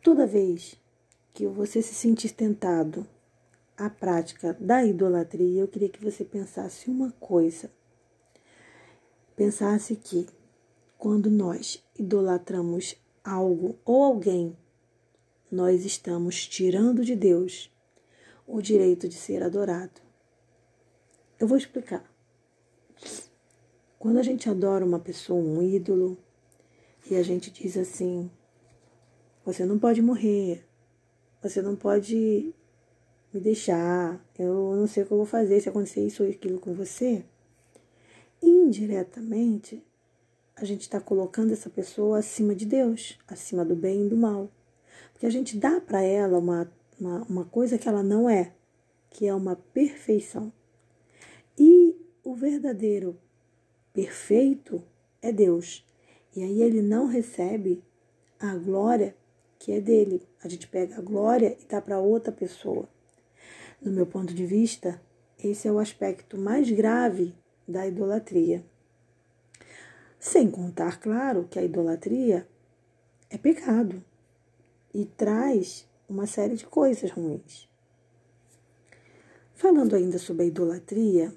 Toda 0.00 0.24
vez 0.24 0.80
que 1.34 1.48
você 1.48 1.82
se 1.82 1.94
sentir 1.94 2.30
tentado 2.30 3.04
a 3.76 3.90
prática 3.90 4.56
da 4.60 4.84
idolatria, 4.84 5.62
eu 5.62 5.66
queria 5.66 5.88
que 5.88 6.04
você 6.04 6.24
pensasse 6.24 6.88
uma 6.88 7.10
coisa. 7.18 7.68
Pensasse 9.34 9.96
que 9.96 10.28
quando 10.96 11.28
nós 11.28 11.84
idolatramos 11.98 12.94
algo 13.24 13.76
ou 13.84 14.04
alguém, 14.04 14.56
nós 15.50 15.84
estamos 15.84 16.46
tirando 16.46 17.04
de 17.04 17.14
Deus 17.14 17.70
o 18.46 18.60
direito 18.60 19.08
de 19.08 19.14
ser 19.14 19.42
adorado. 19.42 20.00
Eu 21.38 21.46
vou 21.46 21.56
explicar. 21.56 22.04
Quando 23.98 24.18
a 24.18 24.22
gente 24.22 24.48
adora 24.48 24.84
uma 24.84 24.98
pessoa, 24.98 25.42
um 25.42 25.62
ídolo, 25.62 26.16
e 27.10 27.16
a 27.16 27.22
gente 27.22 27.50
diz 27.50 27.76
assim: 27.76 28.30
você 29.44 29.64
não 29.64 29.78
pode 29.78 30.02
morrer, 30.02 30.66
você 31.42 31.62
não 31.62 31.76
pode 31.76 32.52
me 33.32 33.40
deixar. 33.40 34.20
Eu 34.38 34.74
não 34.76 34.86
sei 34.86 35.02
o 35.02 35.06
que 35.06 35.12
eu 35.12 35.18
vou 35.18 35.26
fazer 35.26 35.60
se 35.60 35.68
acontecer 35.68 36.04
isso 36.04 36.24
ou 36.24 36.30
aquilo 36.30 36.58
com 36.58 36.74
você. 36.74 37.24
indiretamente 38.42 39.82
a 40.56 40.64
gente 40.64 40.82
está 40.82 40.98
colocando 41.00 41.52
essa 41.52 41.68
pessoa 41.68 42.18
acima 42.18 42.54
de 42.54 42.64
Deus, 42.64 43.18
acima 43.28 43.64
do 43.64 43.76
bem 43.76 44.06
e 44.06 44.08
do 44.08 44.16
mal. 44.16 44.50
Porque 45.16 45.24
a 45.24 45.30
gente 45.30 45.56
dá 45.56 45.80
para 45.80 46.02
ela 46.02 46.38
uma, 46.38 46.70
uma, 47.00 47.22
uma 47.22 47.44
coisa 47.46 47.78
que 47.78 47.88
ela 47.88 48.02
não 48.02 48.28
é, 48.28 48.52
que 49.08 49.26
é 49.26 49.34
uma 49.34 49.56
perfeição. 49.56 50.52
E 51.58 51.96
o 52.22 52.34
verdadeiro 52.34 53.18
perfeito 53.94 54.82
é 55.22 55.32
Deus. 55.32 55.82
E 56.36 56.42
aí 56.42 56.60
ele 56.60 56.82
não 56.82 57.06
recebe 57.06 57.82
a 58.38 58.56
glória 58.56 59.16
que 59.58 59.72
é 59.72 59.80
dele. 59.80 60.20
A 60.44 60.48
gente 60.48 60.68
pega 60.68 60.98
a 60.98 61.00
glória 61.00 61.56
e 61.58 61.64
dá 61.64 61.80
para 61.80 61.98
outra 61.98 62.30
pessoa. 62.30 62.86
No 63.80 63.90
meu 63.90 64.04
ponto 64.04 64.34
de 64.34 64.44
vista, 64.44 65.00
esse 65.42 65.66
é 65.66 65.72
o 65.72 65.78
aspecto 65.78 66.36
mais 66.36 66.70
grave 66.70 67.34
da 67.66 67.86
idolatria. 67.86 68.62
Sem 70.20 70.50
contar, 70.50 71.00
claro, 71.00 71.48
que 71.50 71.58
a 71.58 71.64
idolatria 71.64 72.46
é 73.30 73.38
pecado 73.38 74.04
e 74.96 75.04
traz 75.04 75.86
uma 76.08 76.26
série 76.26 76.56
de 76.56 76.64
coisas 76.64 77.10
ruins. 77.10 77.68
Falando 79.52 79.94
ainda 79.94 80.18
sobre 80.18 80.44
a 80.44 80.46
idolatria, 80.46 81.34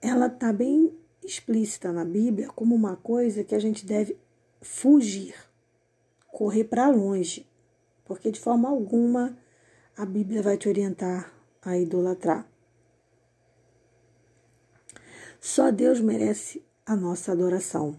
ela 0.00 0.26
está 0.26 0.52
bem 0.52 0.96
explícita 1.20 1.92
na 1.92 2.04
Bíblia 2.04 2.48
como 2.48 2.76
uma 2.76 2.96
coisa 2.96 3.42
que 3.42 3.56
a 3.56 3.58
gente 3.58 3.84
deve 3.84 4.16
fugir, 4.60 5.34
correr 6.28 6.64
para 6.64 6.88
longe, 6.88 7.44
porque 8.04 8.30
de 8.30 8.38
forma 8.38 8.68
alguma 8.68 9.36
a 9.96 10.06
Bíblia 10.06 10.42
vai 10.42 10.56
te 10.56 10.68
orientar 10.68 11.32
a 11.60 11.76
idolatrar. 11.76 12.48
Só 15.40 15.72
Deus 15.72 16.00
merece 16.00 16.64
a 16.86 16.94
nossa 16.94 17.32
adoração. 17.32 17.96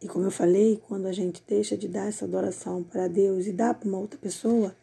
E 0.00 0.06
como 0.06 0.24
eu 0.24 0.30
falei, 0.30 0.80
quando 0.86 1.06
a 1.06 1.12
gente 1.12 1.42
deixa 1.46 1.76
de 1.76 1.88
dar 1.88 2.08
essa 2.08 2.24
adoração 2.24 2.84
para 2.84 3.08
Deus 3.08 3.46
e 3.46 3.52
dá 3.52 3.74
para 3.74 3.88
uma 3.88 3.98
outra 3.98 4.18
pessoa, 4.18 4.76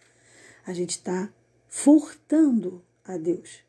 a 0.66 0.74
gente 0.74 0.92
está 0.92 1.32
furtando 1.70 2.84
a 3.04 3.16
Deus. 3.18 3.64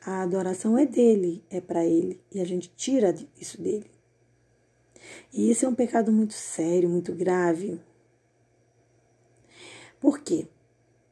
A 0.00 0.22
adoração 0.22 0.78
é 0.78 0.86
dele, 0.86 1.44
é 1.50 1.60
para 1.60 1.84
ele, 1.84 2.20
e 2.32 2.40
a 2.40 2.44
gente 2.44 2.72
tira 2.74 3.14
isso 3.38 3.60
dele. 3.60 3.90
E 5.32 5.50
isso 5.50 5.66
é 5.66 5.68
um 5.68 5.74
pecado 5.74 6.10
muito 6.10 6.34
sério, 6.34 6.88
muito 6.88 7.12
grave. 7.12 7.80
Por 10.00 10.20
quê? 10.20 10.46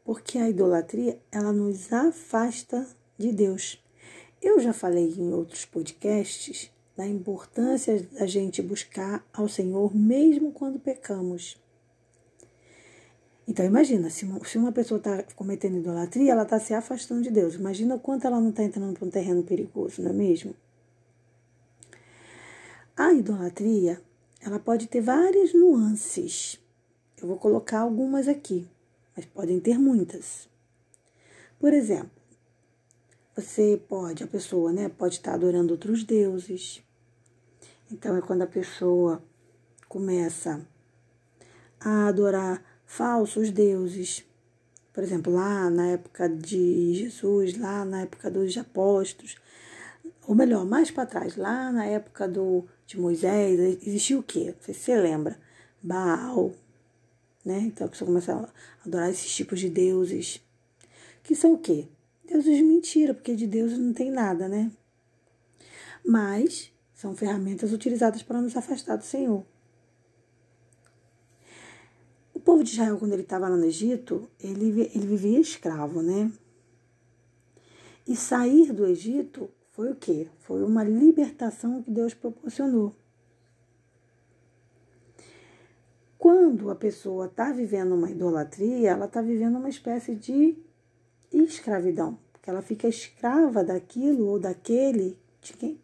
Porque 0.04 0.38
a 0.38 0.48
idolatria, 0.48 1.20
ela 1.30 1.52
nos 1.52 1.92
afasta 1.92 2.86
de 3.18 3.32
Deus. 3.32 3.82
Eu 4.40 4.60
já 4.60 4.72
falei 4.72 5.12
em 5.18 5.32
outros 5.32 5.64
podcasts 5.64 6.70
da 6.96 7.06
importância 7.06 8.02
da 8.12 8.26
gente 8.26 8.62
buscar 8.62 9.24
ao 9.32 9.48
Senhor 9.48 9.94
mesmo 9.94 10.52
quando 10.52 10.78
pecamos. 10.78 11.60
Então 13.46 13.64
imagina, 13.64 14.10
se 14.10 14.24
uma 14.56 14.72
pessoa 14.72 14.98
está 14.98 15.22
cometendo 15.34 15.76
idolatria, 15.76 16.32
ela 16.32 16.42
está 16.42 16.58
se 16.58 16.74
afastando 16.74 17.22
de 17.22 17.30
Deus. 17.30 17.54
Imagina 17.54 17.94
o 17.94 18.00
quanto 18.00 18.26
ela 18.26 18.40
não 18.40 18.50
está 18.50 18.64
entrando 18.64 18.94
para 18.94 19.06
um 19.06 19.10
terreno 19.10 19.42
perigoso, 19.44 20.02
não 20.02 20.10
é 20.10 20.14
mesmo? 20.14 20.54
A 22.96 23.12
idolatria, 23.12 24.00
ela 24.40 24.58
pode 24.58 24.88
ter 24.88 25.00
várias 25.00 25.52
nuances. 25.52 26.58
Eu 27.20 27.28
vou 27.28 27.36
colocar 27.36 27.80
algumas 27.80 28.26
aqui, 28.26 28.66
mas 29.14 29.26
podem 29.26 29.60
ter 29.60 29.78
muitas. 29.78 30.48
Por 31.60 31.72
exemplo, 31.72 32.10
você 33.36 33.80
pode, 33.88 34.24
a 34.24 34.26
pessoa, 34.26 34.72
né, 34.72 34.88
pode 34.88 35.16
estar 35.16 35.34
adorando 35.34 35.72
outros 35.72 36.02
deuses. 36.02 36.82
Então 37.90 38.16
é 38.16 38.20
quando 38.20 38.42
a 38.42 38.46
pessoa 38.46 39.22
começa 39.88 40.66
a 41.80 42.08
adorar 42.08 42.62
falsos 42.84 43.50
deuses. 43.50 44.24
Por 44.92 45.04
exemplo, 45.04 45.32
lá 45.32 45.70
na 45.70 45.88
época 45.88 46.28
de 46.28 46.94
Jesus, 46.94 47.56
lá 47.56 47.84
na 47.84 48.02
época 48.02 48.30
dos 48.30 48.56
apóstolos, 48.56 49.36
ou 50.26 50.34
melhor, 50.34 50.64
mais 50.64 50.90
para 50.90 51.06
trás, 51.06 51.36
lá 51.36 51.70
na 51.70 51.84
época 51.84 52.26
do, 52.26 52.64
de 52.86 52.98
Moisés, 52.98 53.58
existiu 53.86 54.18
o 54.18 54.22
quê? 54.22 54.54
Não 54.56 54.62
sei 54.64 54.74
se 54.74 54.80
você 54.80 54.96
lembra. 54.96 55.38
Baal, 55.80 56.52
né? 57.44 57.60
Então 57.60 57.86
a 57.86 57.90
pessoa 57.90 58.06
começa 58.06 58.34
a 58.34 58.48
adorar 58.84 59.10
esses 59.10 59.32
tipos 59.32 59.60
de 59.60 59.68
deuses. 59.68 60.42
Que 61.22 61.36
são 61.36 61.52
o 61.52 61.58
quê? 61.58 61.86
Deuses 62.24 62.56
de 62.56 62.62
mentira, 62.64 63.14
porque 63.14 63.36
de 63.36 63.46
Deus 63.46 63.78
não 63.78 63.92
tem 63.92 64.10
nada, 64.10 64.48
né? 64.48 64.72
Mas 66.04 66.72
são 66.96 67.14
ferramentas 67.14 67.72
utilizadas 67.72 68.22
para 68.22 68.40
nos 68.40 68.56
afastar 68.56 68.96
do 68.96 69.04
Senhor. 69.04 69.44
O 72.32 72.40
povo 72.40 72.64
de 72.64 72.72
Israel, 72.72 72.98
quando 72.98 73.12
ele 73.12 73.22
estava 73.22 73.48
lá 73.48 73.56
no 73.56 73.66
Egito, 73.66 74.28
ele, 74.40 74.90
ele 74.94 75.06
vivia 75.06 75.38
escravo, 75.38 76.00
né? 76.00 76.32
E 78.08 78.16
sair 78.16 78.72
do 78.72 78.86
Egito 78.86 79.50
foi 79.72 79.90
o 79.90 79.94
quê? 79.94 80.28
Foi 80.38 80.62
uma 80.64 80.82
libertação 80.82 81.82
que 81.82 81.90
Deus 81.90 82.14
proporcionou. 82.14 82.94
Quando 86.18 86.70
a 86.70 86.74
pessoa 86.74 87.26
está 87.26 87.52
vivendo 87.52 87.94
uma 87.94 88.10
idolatria, 88.10 88.90
ela 88.90 89.04
está 89.04 89.20
vivendo 89.20 89.56
uma 89.56 89.68
espécie 89.68 90.14
de 90.14 90.56
escravidão, 91.30 92.18
porque 92.32 92.48
ela 92.48 92.62
fica 92.62 92.88
escrava 92.88 93.62
daquilo 93.62 94.26
ou 94.26 94.38
daquele 94.38 95.18
de 95.42 95.52
quem, 95.52 95.78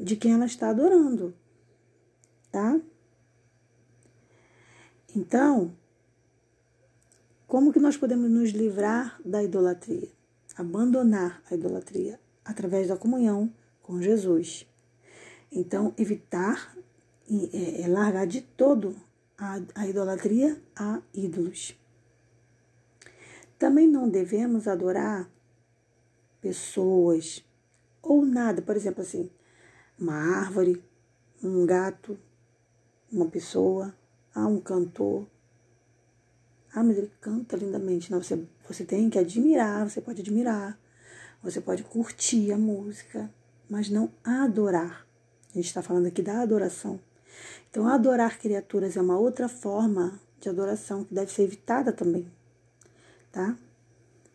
de 0.00 0.16
quem 0.16 0.32
ela 0.32 0.46
está 0.46 0.68
adorando, 0.70 1.34
tá? 2.50 2.80
Então, 5.14 5.74
como 7.46 7.72
que 7.72 7.78
nós 7.78 7.96
podemos 7.96 8.30
nos 8.30 8.50
livrar 8.50 9.20
da 9.24 9.42
idolatria? 9.42 10.08
Abandonar 10.56 11.42
a 11.50 11.54
idolatria 11.54 12.20
através 12.44 12.88
da 12.88 12.96
comunhão 12.96 13.52
com 13.82 14.00
Jesus. 14.00 14.66
Então, 15.50 15.94
evitar 15.96 16.76
e 17.28 17.50
é, 17.52 17.82
é 17.82 17.88
largar 17.88 18.26
de 18.26 18.40
todo 18.40 18.94
a, 19.38 19.60
a 19.74 19.86
idolatria 19.86 20.60
a 20.74 21.00
ídolos. 21.14 21.78
Também 23.58 23.88
não 23.88 24.08
devemos 24.08 24.68
adorar 24.68 25.30
pessoas 26.40 27.44
ou 28.02 28.24
nada, 28.24 28.62
por 28.62 28.76
exemplo, 28.76 29.02
assim, 29.02 29.30
uma 29.98 30.14
árvore, 30.14 30.82
um 31.42 31.64
gato, 31.66 32.18
uma 33.10 33.26
pessoa, 33.26 33.94
ah, 34.34 34.46
um 34.46 34.60
cantor. 34.60 35.26
Ah, 36.74 36.82
mas 36.82 36.98
ele 36.98 37.10
canta 37.20 37.56
lindamente. 37.56 38.10
Não, 38.10 38.22
você, 38.22 38.44
você 38.68 38.84
tem 38.84 39.08
que 39.08 39.18
admirar, 39.18 39.88
você 39.88 40.00
pode 40.00 40.20
admirar, 40.20 40.78
você 41.42 41.60
pode 41.60 41.82
curtir 41.84 42.52
a 42.52 42.58
música, 42.58 43.30
mas 43.68 43.88
não 43.88 44.10
adorar. 44.22 45.06
A 45.50 45.54
gente 45.54 45.66
está 45.66 45.82
falando 45.82 46.06
aqui 46.06 46.22
da 46.22 46.42
adoração. 46.42 47.00
Então, 47.70 47.86
adorar 47.86 48.38
criaturas 48.38 48.96
é 48.96 49.00
uma 49.00 49.18
outra 49.18 49.48
forma 49.48 50.20
de 50.40 50.48
adoração 50.48 51.04
que 51.04 51.14
deve 51.14 51.30
ser 51.32 51.42
evitada 51.42 51.92
também 51.92 52.30
tá? 53.36 53.54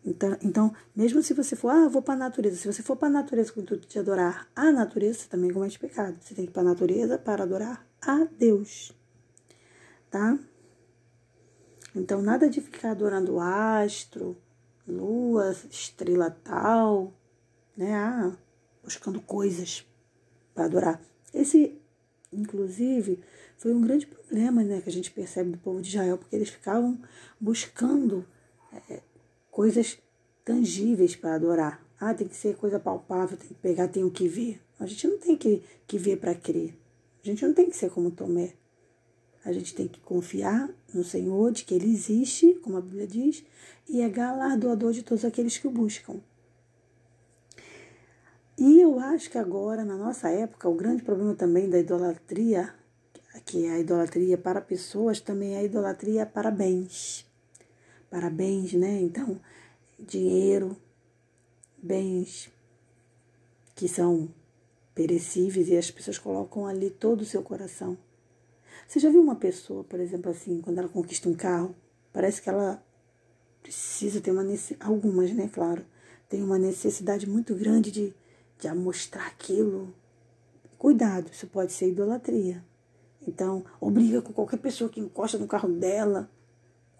Então, 0.04 0.36
então, 0.42 0.74
mesmo 0.96 1.22
se 1.22 1.32
você 1.32 1.54
for, 1.54 1.70
ah, 1.70 1.88
vou 1.88 2.02
para 2.02 2.14
a 2.14 2.16
natureza, 2.16 2.56
se 2.56 2.66
você 2.66 2.82
for 2.82 2.96
para 2.96 3.08
a 3.08 3.10
natureza 3.10 3.52
com 3.52 3.60
o 3.60 3.62
intuito 3.62 3.86
de 3.86 3.98
adorar 3.98 4.48
a 4.54 4.72
natureza, 4.72 5.20
você 5.20 5.28
também 5.28 5.52
comete 5.52 5.78
pecado. 5.78 6.16
Você 6.20 6.34
tem 6.34 6.44
que 6.44 6.50
ir 6.50 6.52
para 6.52 6.62
a 6.62 6.66
natureza 6.66 7.18
para 7.18 7.44
adorar 7.44 7.86
a 8.00 8.24
Deus, 8.24 8.92
tá? 10.10 10.38
Então, 11.94 12.20
nada 12.20 12.48
de 12.48 12.60
ficar 12.60 12.92
adorando 12.92 13.38
astro, 13.38 14.36
lua, 14.88 15.54
estrela 15.70 16.30
tal, 16.30 17.12
né? 17.76 17.94
Ah, 17.94 18.36
buscando 18.82 19.20
coisas 19.20 19.86
para 20.52 20.64
adorar. 20.64 21.00
Esse, 21.32 21.80
inclusive, 22.32 23.22
foi 23.56 23.72
um 23.72 23.80
grande 23.80 24.06
problema, 24.06 24.64
né, 24.64 24.80
que 24.80 24.88
a 24.88 24.92
gente 24.92 25.10
percebe 25.10 25.50
do 25.50 25.58
povo 25.58 25.80
de 25.80 25.88
Israel, 25.88 26.18
porque 26.18 26.34
eles 26.34 26.48
ficavam 26.48 27.00
buscando 27.40 28.26
é, 28.90 29.00
coisas 29.52 29.98
tangíveis 30.44 31.14
para 31.14 31.34
adorar. 31.34 31.86
Ah, 32.00 32.12
tem 32.12 32.26
que 32.26 32.34
ser 32.34 32.56
coisa 32.56 32.80
palpável, 32.80 33.36
tem 33.36 33.46
que 33.46 33.54
pegar, 33.54 33.86
tem 33.86 34.08
que 34.10 34.26
ver. 34.26 34.60
A 34.80 34.86
gente 34.86 35.06
não 35.06 35.18
tem 35.18 35.36
que, 35.36 35.62
que 35.86 35.98
ver 35.98 36.16
para 36.16 36.34
crer. 36.34 36.74
A 37.22 37.28
gente 37.28 37.46
não 37.46 37.54
tem 37.54 37.70
que 37.70 37.76
ser 37.76 37.90
como 37.90 38.10
Tomé. 38.10 38.54
A 39.44 39.52
gente 39.52 39.74
tem 39.74 39.86
que 39.86 40.00
confiar 40.00 40.68
no 40.92 41.04
Senhor, 41.04 41.52
de 41.52 41.64
que 41.64 41.74
Ele 41.74 41.92
existe, 41.92 42.54
como 42.62 42.78
a 42.78 42.80
Bíblia 42.80 43.06
diz, 43.06 43.44
e 43.88 44.00
é 44.00 44.08
galardoador 44.08 44.92
de 44.92 45.02
todos 45.02 45.24
aqueles 45.24 45.58
que 45.58 45.68
o 45.68 45.70
buscam. 45.70 46.20
E 48.58 48.80
eu 48.80 48.98
acho 48.98 49.30
que 49.30 49.38
agora, 49.38 49.84
na 49.84 49.96
nossa 49.96 50.28
época, 50.28 50.68
o 50.68 50.74
grande 50.74 51.02
problema 51.02 51.34
também 51.34 51.68
da 51.68 51.78
idolatria, 51.78 52.72
que 53.44 53.66
é 53.66 53.72
a 53.72 53.78
idolatria 53.80 54.38
para 54.38 54.60
pessoas, 54.60 55.20
também 55.20 55.54
é 55.54 55.58
a 55.58 55.64
idolatria 55.64 56.24
para 56.24 56.50
bens 56.50 57.30
para 58.12 58.28
bens, 58.28 58.74
né? 58.74 59.00
Então, 59.00 59.40
dinheiro, 59.98 60.76
bens, 61.82 62.50
que 63.74 63.88
são 63.88 64.28
perecíveis 64.94 65.70
e 65.70 65.78
as 65.78 65.90
pessoas 65.90 66.18
colocam 66.18 66.66
ali 66.66 66.90
todo 66.90 67.22
o 67.22 67.24
seu 67.24 67.42
coração. 67.42 67.96
Você 68.86 69.00
já 69.00 69.08
viu 69.08 69.22
uma 69.22 69.36
pessoa, 69.36 69.82
por 69.82 69.98
exemplo, 69.98 70.30
assim, 70.30 70.60
quando 70.60 70.76
ela 70.76 70.90
conquista 70.90 71.26
um 71.26 71.32
carro, 71.32 71.74
parece 72.12 72.42
que 72.42 72.50
ela 72.50 72.84
precisa 73.62 74.20
ter 74.20 74.30
uma 74.30 74.44
algumas, 74.80 75.32
né, 75.32 75.48
claro, 75.50 75.82
tem 76.28 76.42
uma 76.42 76.58
necessidade 76.58 77.26
muito 77.26 77.54
grande 77.54 77.90
de, 77.90 78.14
de 78.58 78.74
mostrar 78.74 79.26
aquilo. 79.26 79.94
Cuidado, 80.76 81.30
isso 81.32 81.46
pode 81.46 81.72
ser 81.72 81.88
idolatria. 81.88 82.62
Então, 83.26 83.64
obriga 83.80 84.20
com 84.20 84.34
qualquer 84.34 84.58
pessoa 84.58 84.90
que 84.90 85.00
encosta 85.00 85.38
no 85.38 85.46
carro 85.46 85.70
dela. 85.70 86.28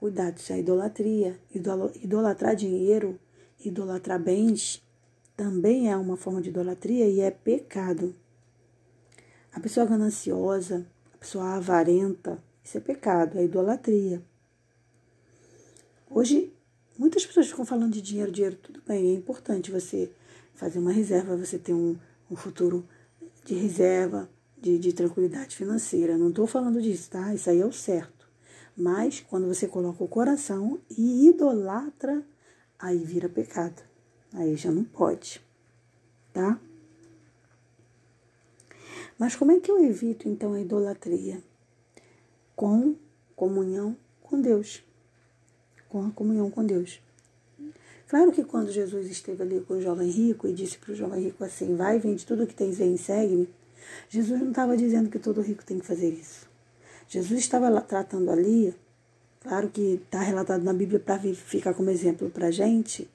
Cuidado, 0.03 0.37
isso 0.37 0.53
é 0.53 0.59
idolatria. 0.59 1.39
Idolatrar 1.55 2.57
dinheiro, 2.57 3.21
idolatrar 3.65 4.21
bens, 4.21 4.83
também 5.37 5.93
é 5.93 5.97
uma 5.97 6.17
forma 6.17 6.43
de 6.43 6.49
idolatria 6.49 7.07
e 7.07 7.21
é 7.21 7.31
pecado. 7.31 8.13
A 9.53 9.61
pessoa 9.61 9.87
gananciosa, 9.87 10.85
a 11.15 11.19
pessoa 11.19 11.55
avarenta, 11.55 12.43
isso 12.65 12.79
é 12.79 12.81
pecado, 12.81 13.39
é 13.39 13.45
idolatria. 13.45 14.21
Hoje, 16.11 16.53
muitas 16.99 17.25
pessoas 17.25 17.47
ficam 17.47 17.65
falando 17.65 17.93
de 17.93 18.03
dinheiro, 18.03 18.33
dinheiro, 18.33 18.57
tudo 18.57 18.83
bem, 18.85 19.09
é 19.09 19.15
importante 19.15 19.71
você 19.71 20.11
fazer 20.57 20.81
uma 20.81 20.91
reserva, 20.91 21.37
você 21.37 21.61
ter 21.61 21.75
um, 21.75 21.97
um 22.29 22.35
futuro 22.35 22.85
de 23.45 23.55
reserva, 23.55 24.29
de, 24.61 24.81
de 24.81 24.93
tranquilidade 24.93 25.55
financeira. 25.55 26.19
Não 26.19 26.31
estou 26.31 26.49
falando 26.49 26.83
disso, 26.83 27.09
tá? 27.09 27.33
Isso 27.33 27.49
aí 27.49 27.61
é 27.61 27.65
o 27.65 27.71
certo. 27.71 28.22
Mas 28.77 29.21
quando 29.21 29.47
você 29.47 29.69
coloca 29.69 30.03
o 30.03 30.09
coração 30.09 30.81
e 30.91 31.29
idolatra, 31.29 32.25
aí 32.79 32.99
vira 32.99 33.29
pecado. 33.29 33.83
Aí 34.33 34.57
já 34.57 34.71
não 34.71 34.85
pode, 34.85 35.43
tá? 36.33 36.59
Mas 39.19 39.37
como 39.37 39.53
é 39.53 39.61
que 39.61 39.71
eu 39.71 39.85
evito 39.85 40.29
então 40.29 40.55
a 40.55 40.61
idolatria? 40.61 41.43
Com 42.57 42.97
comunhão 43.37 43.97
com 44.23 44.41
Deus. 44.41 44.83
Com 45.89 46.07
a 46.07 46.11
comunhão 46.11 46.51
com 46.51 46.65
Deus. 46.65 47.01
Claro 48.09 48.33
que 48.33 48.45
quando 48.45 48.71
Jesus 48.71 49.07
esteve 49.11 49.43
ali 49.43 49.61
com 49.61 49.75
o 49.75 49.81
jovem 49.81 50.11
rico 50.11 50.47
e 50.47 50.53
disse 50.53 50.79
para 50.79 50.93
o 50.93 50.95
jovem 50.95 51.25
rico 51.25 51.45
assim: 51.45 51.77
Vai, 51.77 51.99
vende 51.99 52.27
tudo 52.27 52.47
que 52.47 52.55
tens 52.55 52.81
e 52.81 52.99
segue-me. 52.99 53.49
Jesus 54.09 54.41
não 54.41 54.51
estava 54.51 54.77
dizendo 54.77 55.11
que 55.11 55.19
todo 55.19 55.41
rico 55.41 55.65
tem 55.65 55.79
que 55.79 55.87
fazer 55.87 56.11
isso. 56.11 56.52
Jesus 57.13 57.41
estava 57.41 57.79
tratando 57.83 58.31
ali, 58.31 58.75
claro 59.43 59.69
que 59.69 60.01
está 60.03 60.21
relatado 60.21 60.65
na 60.65 60.73
Bíblia 60.73 60.99
para 60.99 61.19
ficar 61.19 61.75
como 61.75 61.91
exemplo 61.91 62.31
para 62.31 62.47
a 62.47 62.51
gente, 62.51 63.07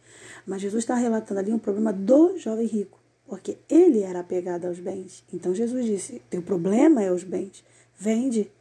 mas 0.45 0.61
Jesus 0.61 0.83
está 0.83 0.93
relatando 0.93 1.39
ali 1.39 1.51
um 1.51 1.57
problema 1.57 1.91
do 1.91 2.37
jovem 2.37 2.67
rico, 2.67 2.99
porque 3.25 3.57
ele 3.67 4.03
era 4.03 4.19
apegado 4.19 4.65
aos 4.67 4.79
bens. 4.79 5.23
Então 5.33 5.51
Jesus 5.51 5.83
disse: 5.83 6.21
Teu 6.29 6.43
problema 6.43 7.01
é 7.01 7.11
os 7.11 7.23
bens, 7.23 7.65
vende. 7.97 8.51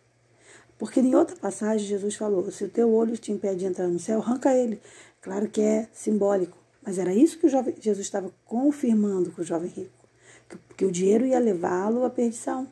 Porque 0.79 1.01
em 1.01 1.15
outra 1.15 1.37
passagem 1.37 1.87
Jesus 1.87 2.15
falou: 2.15 2.51
Se 2.51 2.65
o 2.65 2.71
teu 2.71 2.91
olho 2.91 3.19
te 3.19 3.31
impede 3.31 3.59
de 3.59 3.67
entrar 3.67 3.89
no 3.89 3.99
céu, 3.99 4.23
arranca 4.23 4.55
ele. 4.55 4.81
Claro 5.21 5.51
que 5.51 5.61
é 5.61 5.87
simbólico, 5.93 6.57
mas 6.83 6.97
era 6.97 7.13
isso 7.13 7.39
que 7.39 7.47
jovem, 7.51 7.75
Jesus 7.79 8.07
estava 8.07 8.33
confirmando 8.47 9.31
com 9.33 9.43
o 9.43 9.45
jovem 9.45 9.69
rico 9.69 9.93
que 10.79 10.87
o 10.87 10.91
dinheiro 10.91 11.27
ia 11.27 11.39
levá-lo 11.39 12.07
à 12.07 12.11
perdição. 12.11 12.67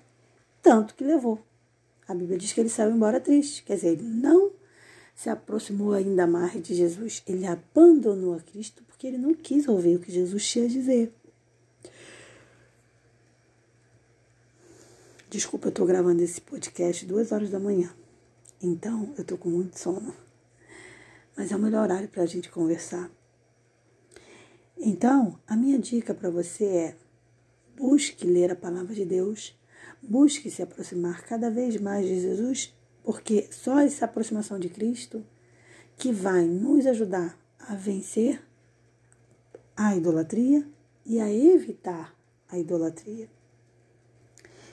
Tanto 0.62 0.94
que 0.94 1.04
levou. 1.04 1.38
A 2.06 2.14
Bíblia 2.14 2.38
diz 2.38 2.52
que 2.52 2.60
ele 2.60 2.68
saiu 2.68 2.90
embora 2.90 3.20
triste. 3.20 3.62
Quer 3.62 3.76
dizer, 3.76 3.88
ele 3.88 4.02
não 4.02 4.52
se 5.14 5.30
aproximou 5.30 5.92
ainda 5.92 6.26
mais 6.26 6.62
de 6.62 6.74
Jesus. 6.74 7.22
Ele 7.26 7.46
abandonou 7.46 8.34
a 8.34 8.40
Cristo 8.40 8.82
porque 8.86 9.06
ele 9.06 9.18
não 9.18 9.34
quis 9.34 9.66
ouvir 9.68 9.96
o 9.96 10.00
que 10.00 10.12
Jesus 10.12 10.46
tinha 10.46 10.66
a 10.66 10.68
dizer. 10.68 11.12
Desculpa, 15.30 15.66
eu 15.66 15.70
estou 15.70 15.86
gravando 15.86 16.22
esse 16.22 16.40
podcast 16.40 17.04
duas 17.06 17.32
horas 17.32 17.50
da 17.50 17.58
manhã. 17.58 17.92
Então, 18.62 19.12
eu 19.16 19.22
estou 19.22 19.36
com 19.36 19.48
muito 19.48 19.78
sono. 19.78 20.14
Mas 21.36 21.50
é 21.50 21.56
o 21.56 21.58
melhor 21.58 21.82
horário 21.82 22.08
para 22.08 22.22
a 22.22 22.26
gente 22.26 22.50
conversar. 22.50 23.10
Então, 24.76 25.38
a 25.46 25.56
minha 25.56 25.78
dica 25.78 26.14
para 26.14 26.30
você 26.30 26.64
é 26.64 26.96
Busque 27.76 28.24
ler 28.24 28.52
a 28.52 28.56
palavra 28.56 28.94
de 28.94 29.04
Deus, 29.04 29.58
busque 30.08 30.50
se 30.50 30.62
aproximar 30.62 31.22
cada 31.24 31.50
vez 31.50 31.80
mais 31.80 32.06
de 32.06 32.20
Jesus, 32.20 32.74
porque 33.02 33.48
só 33.50 33.80
essa 33.80 34.04
aproximação 34.04 34.58
de 34.58 34.68
Cristo 34.68 35.24
que 35.96 36.12
vai 36.12 36.44
nos 36.44 36.86
ajudar 36.86 37.38
a 37.58 37.74
vencer 37.74 38.42
a 39.76 39.96
idolatria 39.96 40.66
e 41.04 41.20
a 41.20 41.32
evitar 41.32 42.14
a 42.48 42.58
idolatria. 42.58 43.28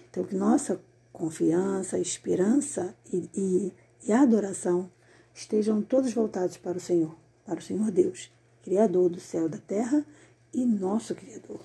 Então, 0.09 0.23
que 0.23 0.35
nossa 0.35 0.81
confiança, 1.11 1.99
esperança 1.99 2.95
e, 3.11 3.29
e, 3.33 3.73
e 4.07 4.11
adoração 4.11 4.89
estejam 5.33 5.81
todos 5.81 6.13
voltados 6.13 6.57
para 6.57 6.77
o 6.77 6.81
Senhor, 6.81 7.15
para 7.45 7.59
o 7.59 7.61
Senhor 7.61 7.89
Deus, 7.91 8.31
Criador 8.63 9.09
do 9.09 9.19
céu 9.19 9.47
e 9.47 9.49
da 9.49 9.57
terra 9.57 10.05
e 10.53 10.65
nosso 10.65 11.15
Criador. 11.15 11.61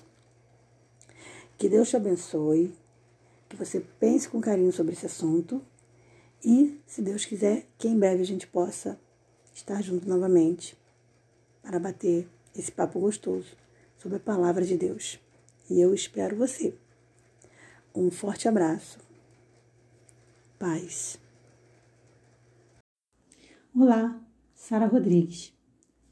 Que 1.57 1.67
Deus 1.67 1.89
te 1.89 1.97
abençoe, 1.97 2.73
que 3.47 3.55
você 3.55 3.79
pense 3.99 4.27
com 4.27 4.41
carinho 4.41 4.71
sobre 4.71 4.93
esse 4.93 5.05
assunto 5.05 5.61
e, 6.43 6.79
se 6.85 7.01
Deus 7.01 7.25
quiser, 7.25 7.67
que 7.77 7.87
em 7.87 7.97
breve 7.97 8.21
a 8.21 8.25
gente 8.25 8.47
possa 8.47 8.99
estar 9.53 9.81
junto 9.81 10.07
novamente 10.07 10.77
para 11.61 11.79
bater 11.79 12.27
esse 12.55 12.71
papo 12.71 12.99
gostoso 12.99 13.55
sobre 13.97 14.17
a 14.17 14.21
palavra 14.21 14.63
de 14.63 14.77
Deus. 14.77 15.19
E 15.69 15.79
eu 15.81 15.93
espero 15.93 16.35
você. 16.35 16.73
Um 17.93 18.11
forte 18.11 18.47
abraço. 18.47 18.99
Paz. 20.59 21.19
Olá, 23.75 24.19
Sara 24.53 24.85
Rodrigues. 24.85 25.53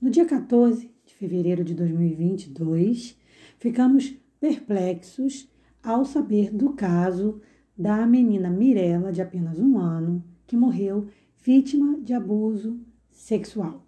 No 0.02 0.10
dia 0.10 0.26
14 0.26 0.92
de 1.06 1.14
fevereiro 1.14 1.64
de 1.64 1.74
2022, 1.74 3.18
ficamos 3.60 4.14
perplexos 4.40 5.48
ao 5.86 6.04
saber 6.04 6.52
do 6.52 6.74
caso 6.74 7.40
da 7.78 8.08
menina 8.08 8.50
Mirella, 8.50 9.12
de 9.12 9.22
apenas 9.22 9.60
um 9.60 9.78
ano, 9.78 10.24
que 10.48 10.58
morreu 10.58 11.08
vítima 11.38 12.00
de 12.02 12.12
abuso 12.12 12.80
sexual, 13.12 13.86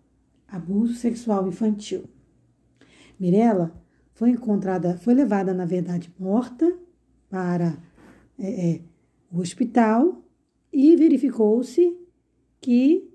abuso 0.47 0.93
sexual 0.93 1.47
infantil. 1.47 2.03
Mirella 3.19 3.73
foi 4.13 4.29
encontrada, 4.29 4.97
foi 4.97 5.15
levada, 5.15 5.53
na 5.53 5.65
verdade, 5.65 6.13
morta 6.19 6.71
para 7.29 7.77
é, 8.37 8.69
é, 8.69 8.81
o 9.31 9.39
hospital 9.39 10.23
e 10.71 10.95
verificou-se 10.95 11.97
que 12.61 13.11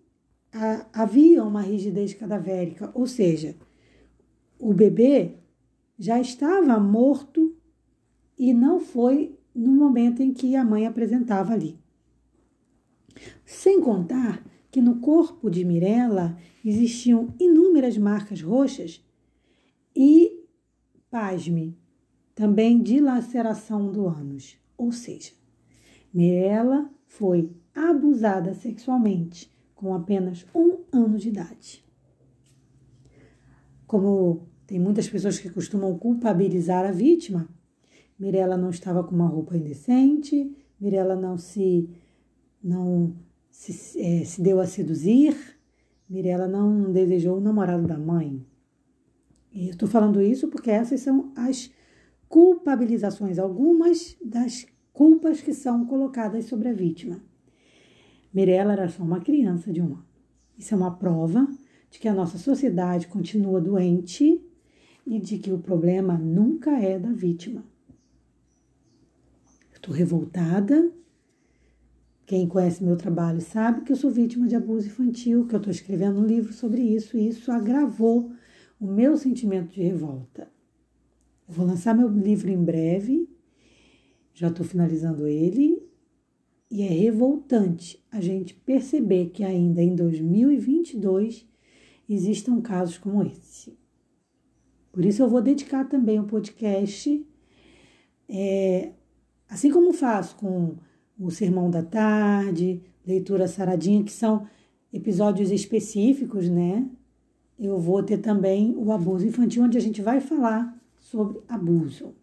a, 0.52 0.86
havia 0.92 1.44
uma 1.44 1.60
rigidez 1.60 2.14
cadavérica, 2.14 2.90
ou 2.94 3.06
seja, 3.06 3.54
o 4.58 4.74
bebê 4.74 5.36
já 5.96 6.20
estava 6.20 6.80
morto 6.80 7.54
e 8.38 8.52
não 8.52 8.80
foi 8.80 9.38
no 9.54 9.72
momento 9.72 10.22
em 10.22 10.32
que 10.32 10.56
a 10.56 10.64
mãe 10.64 10.86
apresentava 10.86 11.52
ali. 11.52 11.78
Sem 13.44 13.80
contar 13.80 14.44
que 14.70 14.80
no 14.80 15.00
corpo 15.00 15.50
de 15.50 15.64
Mirella 15.64 16.38
existiam 16.64 17.34
inúmeras 17.38 17.98
marcas 17.98 18.40
roxas 18.40 19.04
e, 19.94 20.46
pasme, 21.10 21.78
também 22.34 22.82
dilaceração 22.82 23.92
do 23.92 24.06
ânus. 24.06 24.56
Ou 24.76 24.90
seja, 24.90 25.32
Mirella 26.12 26.90
foi 27.06 27.50
abusada 27.74 28.54
sexualmente 28.54 29.50
com 29.74 29.94
apenas 29.94 30.46
um 30.54 30.78
ano 30.92 31.18
de 31.18 31.28
idade. 31.28 31.84
Como 33.86 34.48
tem 34.66 34.78
muitas 34.78 35.08
pessoas 35.08 35.38
que 35.38 35.50
costumam 35.50 35.98
culpabilizar 35.98 36.86
a 36.86 36.92
vítima. 36.92 37.48
Mirella 38.22 38.56
não 38.56 38.70
estava 38.70 39.02
com 39.02 39.16
uma 39.16 39.26
roupa 39.26 39.56
indecente, 39.56 40.56
Mirella 40.80 41.16
não 41.16 41.36
se 41.36 41.90
não 42.62 43.16
se, 43.50 44.00
é, 44.00 44.24
se 44.24 44.40
deu 44.40 44.60
a 44.60 44.66
seduzir, 44.66 45.36
Mirella 46.08 46.46
não 46.46 46.92
desejou 46.92 47.38
o 47.38 47.40
namorado 47.40 47.84
da 47.84 47.98
mãe. 47.98 48.46
E 49.52 49.66
eu 49.66 49.72
estou 49.72 49.88
falando 49.88 50.22
isso 50.22 50.46
porque 50.46 50.70
essas 50.70 51.00
são 51.00 51.32
as 51.34 51.68
culpabilizações, 52.28 53.40
algumas 53.40 54.16
das 54.24 54.66
culpas 54.92 55.40
que 55.40 55.52
são 55.52 55.84
colocadas 55.84 56.44
sobre 56.44 56.68
a 56.68 56.72
vítima. 56.72 57.20
Mirella 58.32 58.74
era 58.74 58.88
só 58.88 59.02
uma 59.02 59.18
criança 59.18 59.72
de 59.72 59.82
um 59.82 59.86
ano. 59.86 60.06
Isso 60.56 60.72
é 60.72 60.76
uma 60.76 60.96
prova 60.96 61.48
de 61.90 61.98
que 61.98 62.06
a 62.06 62.14
nossa 62.14 62.38
sociedade 62.38 63.08
continua 63.08 63.60
doente 63.60 64.40
e 65.04 65.18
de 65.18 65.38
que 65.38 65.50
o 65.50 65.58
problema 65.58 66.16
nunca 66.16 66.78
é 66.78 67.00
da 67.00 67.10
vítima. 67.10 67.71
Estou 69.82 69.96
revoltada. 69.96 70.92
Quem 72.24 72.46
conhece 72.46 72.84
meu 72.84 72.96
trabalho 72.96 73.40
sabe 73.40 73.80
que 73.80 73.90
eu 73.90 73.96
sou 73.96 74.12
vítima 74.12 74.46
de 74.46 74.54
abuso 74.54 74.86
infantil, 74.86 75.44
que 75.44 75.56
eu 75.56 75.58
estou 75.58 75.72
escrevendo 75.72 76.20
um 76.20 76.24
livro 76.24 76.52
sobre 76.52 76.80
isso, 76.80 77.18
e 77.18 77.26
isso 77.26 77.50
agravou 77.50 78.30
o 78.78 78.86
meu 78.86 79.16
sentimento 79.16 79.74
de 79.74 79.82
revolta. 79.82 80.48
Eu 81.48 81.54
vou 81.54 81.66
lançar 81.66 81.96
meu 81.96 82.06
livro 82.06 82.48
em 82.48 82.62
breve, 82.62 83.28
já 84.32 84.50
estou 84.50 84.64
finalizando 84.64 85.26
ele, 85.26 85.84
e 86.70 86.82
é 86.82 86.88
revoltante 86.88 88.00
a 88.08 88.20
gente 88.20 88.54
perceber 88.54 89.30
que 89.30 89.42
ainda 89.42 89.82
em 89.82 89.96
2022 89.96 91.44
existam 92.08 92.60
casos 92.60 92.98
como 92.98 93.24
esse. 93.24 93.76
Por 94.92 95.04
isso 95.04 95.24
eu 95.24 95.28
vou 95.28 95.42
dedicar 95.42 95.88
também 95.88 96.20
o 96.20 96.22
um 96.22 96.26
podcast, 96.28 97.26
é, 98.28 98.92
assim 99.52 99.70
como 99.70 99.92
faço 99.92 100.34
com 100.36 100.76
o 101.18 101.30
Sermão 101.30 101.70
da 101.70 101.82
Tarde, 101.82 102.82
Leitura 103.06 103.46
Saradinha, 103.46 104.02
que 104.02 104.10
são 104.10 104.46
episódios 104.90 105.50
específicos, 105.50 106.48
né? 106.48 106.88
Eu 107.58 107.78
vou 107.78 108.02
ter 108.02 108.16
também 108.16 108.74
o 108.74 108.90
abuso 108.90 109.26
infantil, 109.26 109.64
onde 109.64 109.76
a 109.76 109.80
gente 109.80 110.00
vai 110.00 110.20
falar 110.20 110.74
sobre 110.96 111.42
abuso. 111.46 112.14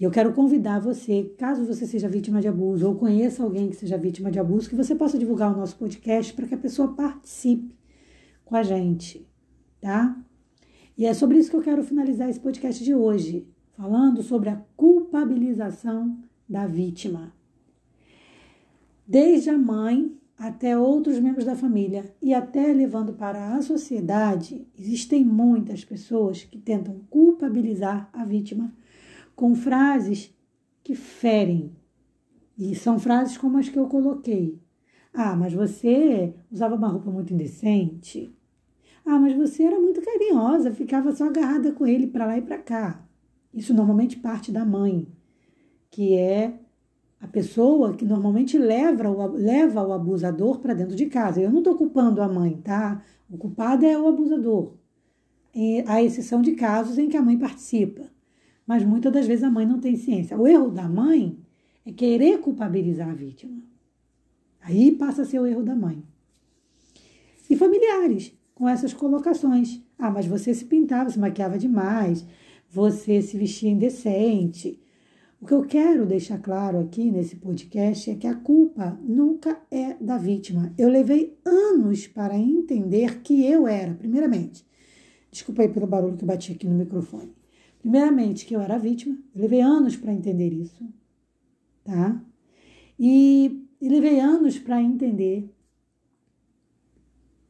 E 0.00 0.04
eu 0.04 0.10
quero 0.10 0.32
convidar 0.32 0.80
você, 0.80 1.32
caso 1.38 1.64
você 1.64 1.86
seja 1.86 2.08
vítima 2.08 2.40
de 2.40 2.48
abuso 2.48 2.88
ou 2.88 2.96
conheça 2.96 3.44
alguém 3.44 3.70
que 3.70 3.76
seja 3.76 3.96
vítima 3.96 4.28
de 4.28 4.40
abuso, 4.40 4.68
que 4.68 4.74
você 4.74 4.96
possa 4.96 5.16
divulgar 5.16 5.54
o 5.54 5.56
nosso 5.56 5.76
podcast 5.76 6.34
para 6.34 6.48
que 6.48 6.54
a 6.56 6.58
pessoa 6.58 6.92
participe 6.92 7.72
com 8.44 8.56
a 8.56 8.64
gente, 8.64 9.26
tá? 9.80 10.20
E 10.98 11.06
é 11.06 11.14
sobre 11.14 11.38
isso 11.38 11.50
que 11.50 11.56
eu 11.56 11.62
quero 11.62 11.84
finalizar 11.84 12.28
esse 12.28 12.40
podcast 12.40 12.82
de 12.82 12.94
hoje, 12.94 13.46
falando 13.76 14.22
sobre 14.22 14.48
a 14.48 14.60
culpabilização 14.76 16.18
da 16.48 16.66
vítima. 16.66 17.32
Desde 19.06 19.50
a 19.50 19.58
mãe 19.58 20.16
até 20.38 20.76
outros 20.76 21.18
membros 21.18 21.44
da 21.44 21.54
família 21.54 22.14
e 22.20 22.34
até 22.34 22.72
levando 22.72 23.14
para 23.14 23.54
a 23.54 23.62
sociedade, 23.62 24.66
existem 24.78 25.24
muitas 25.24 25.84
pessoas 25.84 26.42
que 26.44 26.58
tentam 26.58 27.00
culpabilizar 27.08 28.08
a 28.12 28.24
vítima 28.24 28.72
com 29.34 29.54
frases 29.54 30.34
que 30.82 30.94
ferem. 30.94 31.72
E 32.58 32.74
são 32.74 32.98
frases 32.98 33.36
como 33.36 33.58
as 33.58 33.68
que 33.68 33.78
eu 33.78 33.86
coloquei. 33.86 34.58
Ah, 35.12 35.36
mas 35.36 35.52
você 35.52 36.34
usava 36.50 36.74
uma 36.74 36.88
roupa 36.88 37.10
muito 37.10 37.32
indecente. 37.32 38.34
Ah, 39.04 39.18
mas 39.18 39.34
você 39.34 39.62
era 39.62 39.78
muito 39.78 40.02
carinhosa, 40.02 40.72
ficava 40.72 41.12
só 41.12 41.26
agarrada 41.26 41.72
com 41.72 41.86
ele 41.86 42.06
para 42.06 42.26
lá 42.26 42.38
e 42.38 42.42
para 42.42 42.58
cá. 42.58 43.05
Isso 43.56 43.72
normalmente 43.72 44.18
parte 44.18 44.52
da 44.52 44.66
mãe, 44.66 45.08
que 45.90 46.14
é 46.14 46.60
a 47.18 47.26
pessoa 47.26 47.94
que 47.94 48.04
normalmente 48.04 48.58
leva 48.58 49.08
o, 49.08 49.32
leva 49.32 49.82
o 49.82 49.94
abusador 49.94 50.58
para 50.58 50.74
dentro 50.74 50.94
de 50.94 51.06
casa. 51.06 51.40
Eu 51.40 51.50
não 51.50 51.60
estou 51.60 51.74
culpando 51.74 52.20
a 52.20 52.28
mãe, 52.28 52.60
tá? 52.62 53.02
O 53.30 53.38
culpado 53.38 53.86
é 53.86 53.98
o 53.98 54.06
abusador. 54.06 54.74
A 55.86 56.02
exceção 56.02 56.42
de 56.42 56.52
casos 56.52 56.98
em 56.98 57.08
que 57.08 57.16
a 57.16 57.22
mãe 57.22 57.38
participa. 57.38 58.02
Mas 58.66 58.84
muitas 58.84 59.10
das 59.10 59.26
vezes 59.26 59.42
a 59.42 59.50
mãe 59.50 59.64
não 59.64 59.80
tem 59.80 59.96
ciência. 59.96 60.38
O 60.38 60.46
erro 60.46 60.70
da 60.70 60.86
mãe 60.86 61.38
é 61.86 61.92
querer 61.92 62.38
culpabilizar 62.40 63.08
a 63.08 63.14
vítima. 63.14 63.62
Aí 64.60 64.92
passa 64.92 65.22
a 65.22 65.24
ser 65.24 65.40
o 65.40 65.46
erro 65.46 65.62
da 65.62 65.74
mãe. 65.74 66.02
E 67.48 67.56
familiares, 67.56 68.36
com 68.54 68.68
essas 68.68 68.92
colocações. 68.92 69.80
Ah, 69.98 70.10
mas 70.10 70.26
você 70.26 70.52
se 70.52 70.66
pintava, 70.66 71.08
se 71.08 71.18
maquiava 71.18 71.56
demais, 71.56 72.26
você 72.68 73.22
se 73.22 73.36
vestia 73.36 73.70
indecente, 73.70 74.80
o 75.40 75.46
que 75.46 75.52
eu 75.52 75.64
quero 75.64 76.06
deixar 76.06 76.38
claro 76.38 76.80
aqui 76.80 77.10
nesse 77.10 77.36
podcast 77.36 78.10
é 78.10 78.14
que 78.14 78.26
a 78.26 78.34
culpa 78.34 78.98
nunca 79.02 79.60
é 79.70 79.94
da 79.94 80.16
vítima. 80.16 80.72
Eu 80.78 80.88
levei 80.88 81.38
anos 81.44 82.06
para 82.06 82.36
entender 82.36 83.20
que 83.20 83.44
eu 83.44 83.68
era, 83.68 83.94
primeiramente, 83.94 84.66
desculpa 85.30 85.62
aí 85.62 85.68
pelo 85.68 85.86
barulho 85.86 86.16
que 86.16 86.24
eu 86.24 86.28
bati 86.28 86.52
aqui 86.52 86.66
no 86.66 86.74
microfone. 86.74 87.34
Primeiramente, 87.80 88.46
que 88.46 88.56
eu 88.56 88.60
era 88.60 88.78
vítima, 88.78 89.16
eu 89.34 89.42
levei 89.42 89.60
anos 89.60 89.96
para 89.96 90.12
entender 90.12 90.52
isso, 90.52 90.84
tá? 91.84 92.20
E, 92.98 93.68
e 93.80 93.88
levei 93.88 94.18
anos 94.18 94.58
para 94.58 94.82
entender 94.82 95.54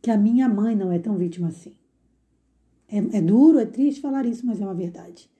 que 0.03 0.11
a 0.11 0.19
minha 0.19 0.49
mãe 0.49 0.75
não 0.75 0.93
é 0.93 0.99
tão 0.99 1.17
vítima 1.17 1.49
assim. 1.49 1.75
É, 2.89 2.99
é 2.99 3.21
duro, 3.21 3.59
é 3.59 3.67
triste 3.67 4.01
falar 4.01 4.27
isso, 4.27 4.47
mas 4.47 4.61
é 4.61 4.65
uma 4.65 4.75
verdade. 4.75 5.31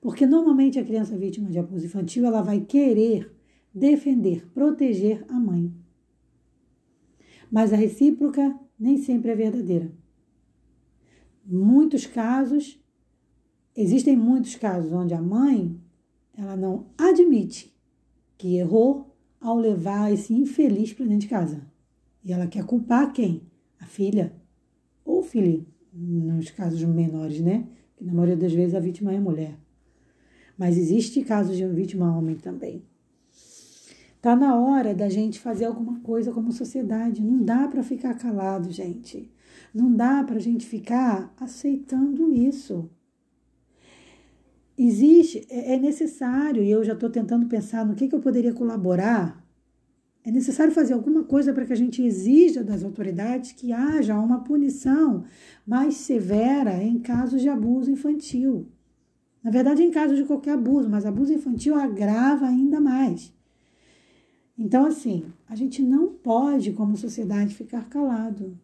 Porque 0.00 0.26
normalmente 0.26 0.78
a 0.78 0.84
criança 0.84 1.16
vítima 1.16 1.50
de 1.50 1.58
abuso 1.58 1.86
infantil, 1.86 2.26
ela 2.26 2.42
vai 2.42 2.60
querer 2.60 3.32
defender, 3.74 4.46
proteger 4.52 5.24
a 5.28 5.38
mãe. 5.38 5.72
Mas 7.50 7.72
a 7.72 7.76
recíproca 7.76 8.58
nem 8.78 8.98
sempre 8.98 9.30
é 9.30 9.36
verdadeira. 9.36 9.92
Muitos 11.44 12.06
casos, 12.06 12.80
existem 13.74 14.16
muitos 14.16 14.56
casos 14.56 14.92
onde 14.92 15.14
a 15.14 15.22
mãe, 15.22 15.80
ela 16.36 16.56
não 16.56 16.86
admite 16.98 17.74
que 18.36 18.56
errou 18.56 19.16
ao 19.40 19.56
levar 19.56 20.12
esse 20.12 20.34
infeliz 20.34 20.92
para 20.92 21.06
dentro 21.06 21.20
de 21.20 21.28
casa. 21.28 21.66
E 22.24 22.32
ela 22.32 22.46
quer 22.46 22.64
culpar 22.64 23.12
quem? 23.12 23.42
A 23.78 23.86
filha 23.86 24.34
ou 25.04 25.20
o 25.20 25.22
filho, 25.22 25.66
nos 25.96 26.50
casos 26.50 26.82
menores, 26.82 27.40
né? 27.40 27.66
Que 27.96 28.04
na 28.04 28.12
maioria 28.12 28.36
das 28.36 28.52
vezes 28.52 28.74
a 28.74 28.80
vítima 28.80 29.12
é 29.12 29.18
mulher. 29.18 29.56
Mas 30.58 30.76
existe 30.76 31.22
casos 31.22 31.56
de 31.56 31.66
vítima 31.66 32.16
homem 32.16 32.36
também. 32.36 32.82
Tá 34.20 34.34
na 34.34 34.56
hora 34.56 34.94
da 34.94 35.08
gente 35.08 35.38
fazer 35.38 35.66
alguma 35.66 36.00
coisa 36.00 36.32
como 36.32 36.50
sociedade. 36.50 37.22
Não 37.22 37.44
dá 37.44 37.68
para 37.68 37.82
ficar 37.82 38.14
calado, 38.14 38.70
gente. 38.70 39.30
Não 39.72 39.94
dá 39.94 40.24
para 40.24 40.36
a 40.36 40.40
gente 40.40 40.66
ficar 40.66 41.32
aceitando 41.38 42.32
isso. 42.32 42.90
Existe, 44.76 45.46
é, 45.48 45.74
é 45.74 45.78
necessário, 45.78 46.62
e 46.62 46.70
eu 46.70 46.84
já 46.84 46.92
estou 46.92 47.08
tentando 47.08 47.46
pensar 47.46 47.86
no 47.86 47.94
que, 47.94 48.08
que 48.08 48.14
eu 48.14 48.20
poderia 48.20 48.52
colaborar. 48.52 49.45
É 50.26 50.30
necessário 50.32 50.72
fazer 50.72 50.92
alguma 50.92 51.22
coisa 51.22 51.54
para 51.54 51.64
que 51.64 51.72
a 51.72 51.76
gente 51.76 52.02
exija 52.02 52.64
das 52.64 52.82
autoridades 52.82 53.52
que 53.52 53.72
haja 53.72 54.18
uma 54.18 54.42
punição 54.42 55.22
mais 55.64 55.94
severa 55.94 56.82
em 56.82 56.98
casos 56.98 57.40
de 57.40 57.48
abuso 57.48 57.92
infantil. 57.92 58.66
Na 59.40 59.52
verdade, 59.52 59.84
em 59.84 59.90
caso 59.92 60.16
de 60.16 60.24
qualquer 60.24 60.54
abuso, 60.54 60.90
mas 60.90 61.06
abuso 61.06 61.32
infantil 61.32 61.76
agrava 61.76 62.44
ainda 62.44 62.80
mais. 62.80 63.32
Então, 64.58 64.84
assim, 64.86 65.26
a 65.48 65.54
gente 65.54 65.80
não 65.80 66.08
pode, 66.08 66.72
como 66.72 66.96
sociedade, 66.96 67.54
ficar 67.54 67.88
calado. 67.88 68.58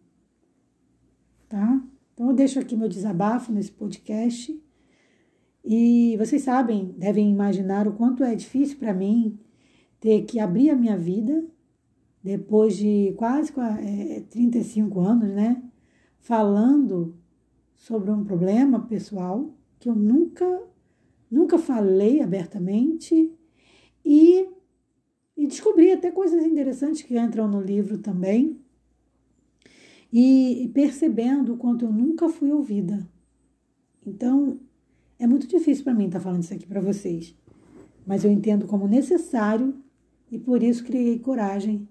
Tá? 1.49 1.81
Então, 2.13 2.27
eu 2.27 2.35
deixo 2.35 2.59
aqui 2.59 2.75
meu 2.75 2.89
desabafo 2.89 3.53
nesse 3.53 3.71
podcast. 3.71 4.61
E 5.65 6.17
vocês 6.19 6.43
sabem, 6.43 6.93
devem 6.99 7.31
imaginar 7.31 7.87
o 7.87 7.93
quanto 7.93 8.25
é 8.25 8.35
difícil 8.35 8.79
para 8.79 8.93
mim 8.93 9.39
ter 10.03 10.23
que 10.23 10.41
abrir 10.41 10.69
a 10.69 10.75
minha 10.75 10.99
vida 10.99 11.47
depois 12.21 12.77
de 12.77 13.15
quase 13.17 13.53
é, 13.81 14.21
35 14.29 15.01
anos, 15.01 15.31
né? 15.31 15.63
Falando 16.19 17.15
sobre 17.77 18.11
um 18.11 18.25
problema 18.25 18.81
pessoal 18.81 19.55
que 19.79 19.89
eu 19.89 19.95
nunca 19.95 20.45
nunca 21.31 21.57
falei 21.57 22.21
abertamente 22.21 23.33
e, 24.05 24.49
e 25.37 25.47
descobri 25.47 25.93
até 25.93 26.11
coisas 26.11 26.45
interessantes 26.45 27.03
que 27.03 27.17
entram 27.17 27.47
no 27.47 27.61
livro 27.61 27.97
também. 27.97 28.61
E, 30.13 30.71
percebendo 30.75 31.55
o 31.55 31.57
quanto 31.57 31.87
eu 31.87 31.93
nunca 31.93 32.29
fui 32.29 32.53
ouvida. 32.53 33.09
Então, 34.05 34.61
é 35.19 35.27
muito 35.27 35.47
difícil 35.47 35.85
para 35.85 35.95
mim 35.95 36.07
estar 36.07 36.19
tá 36.19 36.25
falando 36.25 36.43
isso 36.43 36.53
aqui 36.53 36.67
para 36.67 36.83
vocês, 36.83 37.35
mas 38.05 38.25
eu 38.25 38.31
entendo 38.31 38.67
como 38.67 38.87
necessário 38.87 39.82
e 40.33 40.39
por 40.39 40.65
isso 40.65 40.83
criei 40.83 41.21
coragem 41.21 41.89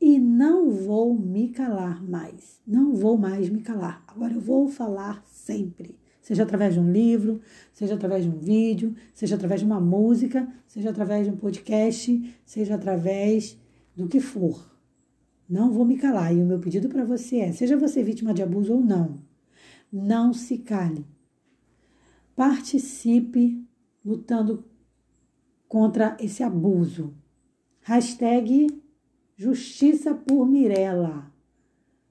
e 0.00 0.20
não 0.20 0.70
vou 0.70 1.18
me 1.18 1.48
calar 1.48 2.00
mais. 2.08 2.60
Não 2.64 2.94
vou 2.94 3.18
mais 3.18 3.48
me 3.48 3.60
calar. 3.62 4.04
Agora 4.06 4.34
eu 4.34 4.40
vou 4.40 4.68
falar 4.68 5.24
sempre 5.26 5.98
seja 6.28 6.42
através 6.42 6.74
de 6.74 6.80
um 6.80 6.92
livro, 6.92 7.40
seja 7.72 7.94
através 7.94 8.22
de 8.22 8.28
um 8.28 8.38
vídeo, 8.38 8.94
seja 9.14 9.34
através 9.34 9.62
de 9.62 9.66
uma 9.66 9.80
música, 9.80 10.46
seja 10.66 10.90
através 10.90 11.26
de 11.26 11.32
um 11.32 11.36
podcast, 11.38 12.36
seja 12.44 12.74
através 12.74 13.58
do 13.96 14.06
que 14.06 14.20
for. 14.20 14.78
Não 15.48 15.72
vou 15.72 15.86
me 15.86 15.96
calar. 15.96 16.34
E 16.34 16.42
o 16.42 16.44
meu 16.44 16.58
pedido 16.58 16.86
para 16.90 17.02
você 17.02 17.38
é: 17.38 17.52
seja 17.52 17.78
você 17.78 18.02
vítima 18.02 18.34
de 18.34 18.42
abuso 18.42 18.74
ou 18.74 18.80
não, 18.80 19.22
não 19.90 20.34
se 20.34 20.58
cale. 20.58 21.06
Participe 22.36 23.66
lutando 24.04 24.66
contra 25.66 26.14
esse 26.20 26.42
abuso. 26.42 27.14
Hashtag 27.88 28.68
Justiça 29.34 30.12
por 30.12 30.46
Mirella. 30.46 31.32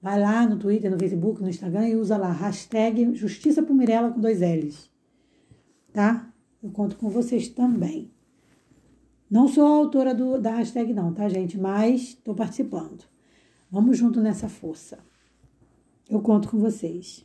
Vai 0.02 0.18
lá 0.18 0.44
no 0.44 0.58
Twitter, 0.58 0.90
no 0.90 0.98
Facebook, 0.98 1.40
no 1.40 1.48
Instagram 1.48 1.90
e 1.90 1.94
usa 1.94 2.16
lá 2.16 2.32
hashtag 2.32 3.14
Justiça 3.14 3.62
por 3.62 3.74
Mirella 3.74 4.10
com 4.10 4.20
dois 4.20 4.40
L's. 4.40 4.90
Tá? 5.92 6.34
Eu 6.60 6.70
conto 6.70 6.96
com 6.96 7.08
vocês 7.08 7.46
também. 7.46 8.10
Não 9.30 9.46
sou 9.46 9.64
a 9.64 9.76
autora 9.76 10.12
do, 10.12 10.36
da 10.40 10.56
hashtag 10.56 10.92
não, 10.92 11.14
tá, 11.14 11.28
gente? 11.28 11.56
Mas 11.56 12.08
estou 12.08 12.34
participando. 12.34 13.04
Vamos 13.70 13.96
junto 13.96 14.20
nessa 14.20 14.48
força. 14.48 14.98
Eu 16.10 16.20
conto 16.20 16.48
com 16.48 16.58
vocês. 16.58 17.24